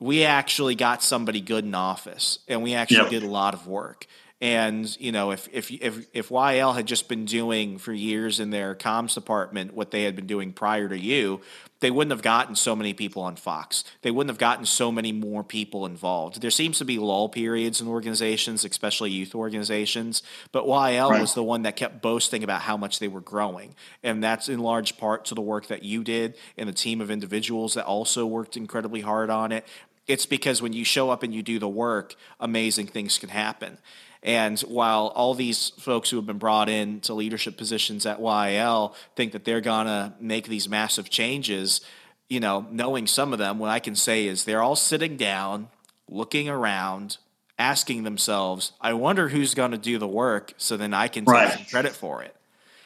[0.00, 3.10] We actually got somebody good in office, and we actually yep.
[3.10, 4.06] did a lot of work.
[4.40, 8.50] And you know, if if if if YAL had just been doing for years in
[8.50, 11.40] their comms department what they had been doing prior to you,
[11.80, 13.84] they wouldn't have gotten so many people on Fox.
[14.02, 16.40] They wouldn't have gotten so many more people involved.
[16.40, 21.20] There seems to be lull periods in organizations, especially youth organizations, but YAL right.
[21.20, 23.74] was the one that kept boasting about how much they were growing.
[24.02, 27.10] And that's in large part to the work that you did and the team of
[27.10, 29.64] individuals that also worked incredibly hard on it.
[30.08, 33.78] It's because when you show up and you do the work, amazing things can happen.
[34.22, 38.96] And while all these folks who have been brought in to leadership positions at YAL
[39.14, 41.82] think that they're going to make these massive changes,
[42.28, 45.68] you know, knowing some of them, what I can say is they're all sitting down,
[46.08, 47.18] looking around,
[47.58, 51.52] asking themselves, I wonder who's going to do the work so then I can take
[51.52, 52.34] some credit for it.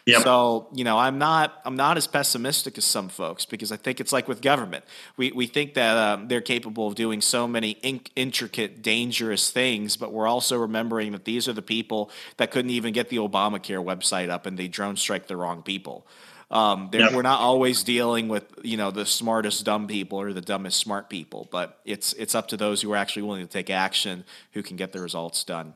[0.07, 0.23] Yep.
[0.23, 4.01] So you know, I'm not I'm not as pessimistic as some folks because I think
[4.01, 4.85] it's like with government.
[5.17, 9.97] We we think that um, they're capable of doing so many in- intricate, dangerous things,
[9.97, 13.85] but we're also remembering that these are the people that couldn't even get the Obamacare
[13.85, 16.07] website up, and they drone strike the wrong people.
[16.51, 17.15] Um, yep.
[17.15, 21.11] We're not always dealing with you know the smartest dumb people or the dumbest smart
[21.11, 24.65] people, but it's it's up to those who are actually willing to take action who
[24.65, 25.75] can get the results done.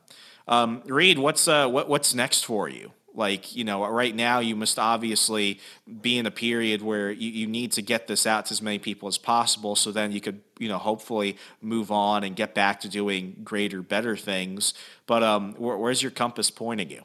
[0.49, 2.91] Um, Reed, what's uh, what, what's next for you?
[3.17, 5.59] Like you know right now you must obviously
[6.01, 8.79] be in a period where you, you need to get this out to as many
[8.79, 12.79] people as possible so then you could you know hopefully move on and get back
[12.79, 14.73] to doing greater better things.
[15.07, 17.03] But um, where, where's your compass pointing you?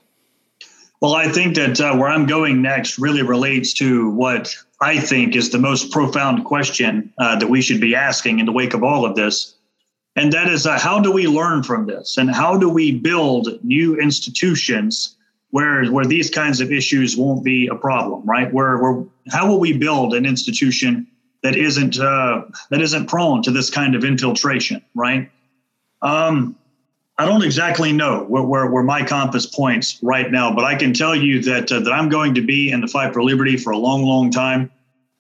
[1.00, 5.34] Well i think that uh, where i'm going next really relates to what i think
[5.34, 8.84] is the most profound question uh, that we should be asking in the wake of
[8.84, 9.56] all of this.
[10.14, 12.18] And that is uh, how do we learn from this?
[12.18, 15.16] And how do we build new institutions
[15.52, 18.52] where where these kinds of issues won't be a problem, right?
[18.52, 21.06] Where where how will we build an institution
[21.42, 25.30] that isn't uh, that isn't prone to this kind of infiltration, right?
[26.00, 26.56] Um,
[27.18, 30.94] I don't exactly know where, where, where my compass points right now, but I can
[30.94, 33.72] tell you that uh, that I'm going to be in the fight for liberty for
[33.72, 34.70] a long, long time.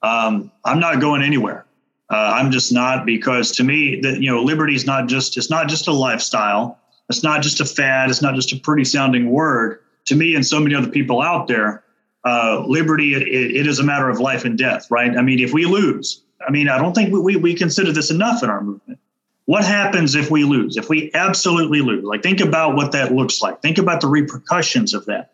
[0.02, 1.66] Um, I'm not going anywhere.
[2.10, 5.50] Uh, I'm just not because to me that you know liberty is not just it's
[5.50, 6.78] not just a lifestyle.
[7.10, 8.08] It's not just a fad.
[8.08, 11.48] It's not just a pretty sounding word to me and so many other people out
[11.48, 11.84] there,
[12.24, 15.16] uh, liberty, it, it is a matter of life and death, right?
[15.16, 18.10] I mean, if we lose, I mean, I don't think we, we, we consider this
[18.10, 18.98] enough in our movement.
[19.46, 20.76] What happens if we lose?
[20.76, 22.04] If we absolutely lose?
[22.04, 23.60] Like, think about what that looks like.
[23.60, 25.32] Think about the repercussions of that.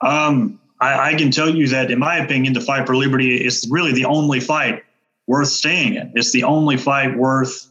[0.00, 3.66] Um, I, I can tell you that, in my opinion, the fight for liberty is
[3.70, 4.84] really the only fight
[5.26, 6.12] worth staying in.
[6.14, 7.66] It's the only fight worth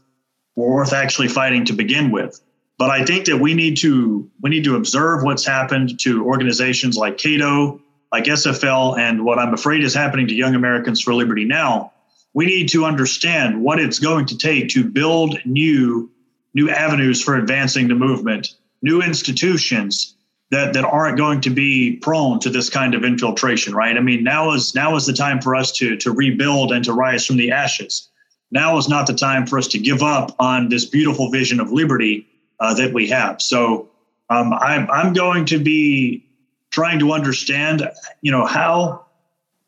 [0.55, 2.39] worth actually fighting to begin with.
[2.77, 6.97] But I think that we need to we need to observe what's happened to organizations
[6.97, 7.79] like Cato,
[8.11, 11.93] like SFL, and what I'm afraid is happening to Young Americans for Liberty now.
[12.33, 16.11] We need to understand what it's going to take to build new
[16.53, 20.15] new avenues for advancing the movement, new institutions
[20.51, 23.95] that that aren't going to be prone to this kind of infiltration, right?
[23.95, 26.91] I mean, now is now is the time for us to to rebuild and to
[26.91, 28.09] rise from the ashes.
[28.51, 31.71] Now is not the time for us to give up on this beautiful vision of
[31.71, 32.27] liberty
[32.59, 33.41] uh, that we have.
[33.41, 33.89] So
[34.29, 36.25] um, I'm I'm going to be
[36.71, 37.89] trying to understand,
[38.21, 39.05] you know, how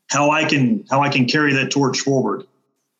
[0.09, 2.45] how I can how I can carry that torch forward.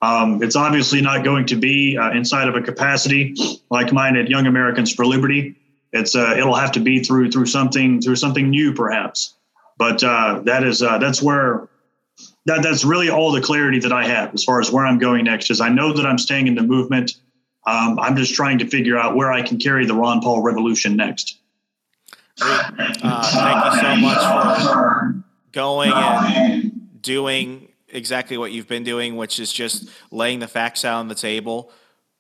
[0.02, 3.36] Um, it's obviously not going to be uh, inside of a capacity
[3.70, 5.56] like mine at Young Americans for Liberty.
[5.92, 9.34] It's uh, it'll have to be through through something through something new, perhaps.
[9.78, 11.68] But uh, that is uh, that's where
[12.46, 15.26] that that's really all the clarity that I have as far as where I'm going
[15.26, 15.50] next.
[15.50, 17.16] Is I know that I'm staying in the movement.
[17.68, 20.96] Um, I'm just trying to figure out where I can carry the Ron Paul revolution
[20.96, 21.38] next.
[22.42, 29.38] Uh, thank you so much for going and doing exactly what you've been doing, which
[29.38, 31.70] is just laying the facts out on the table,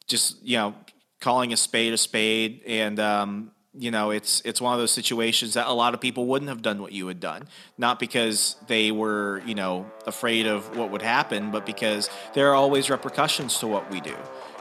[0.06, 0.76] just you know,
[1.22, 5.54] calling a spade a spade, and um, you know, it's it's one of those situations
[5.54, 8.92] that a lot of people wouldn't have done what you had done, not because they
[8.92, 13.68] were you know afraid of what would happen, but because there are always repercussions to
[13.68, 14.18] what we do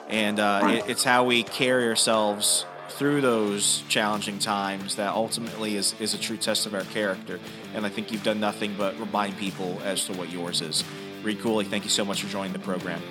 [0.09, 5.95] and uh, it, it's how we carry ourselves through those challenging times that ultimately is,
[6.01, 7.39] is a true test of our character.
[7.75, 10.85] And I think you've done nothing but remind people as to what yours is.
[11.23, 13.03] Reed Cooley, thank you so much for joining the program.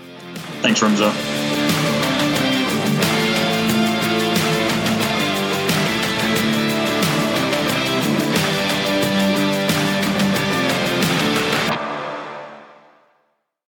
[0.61, 2.04] Thanks, Remso.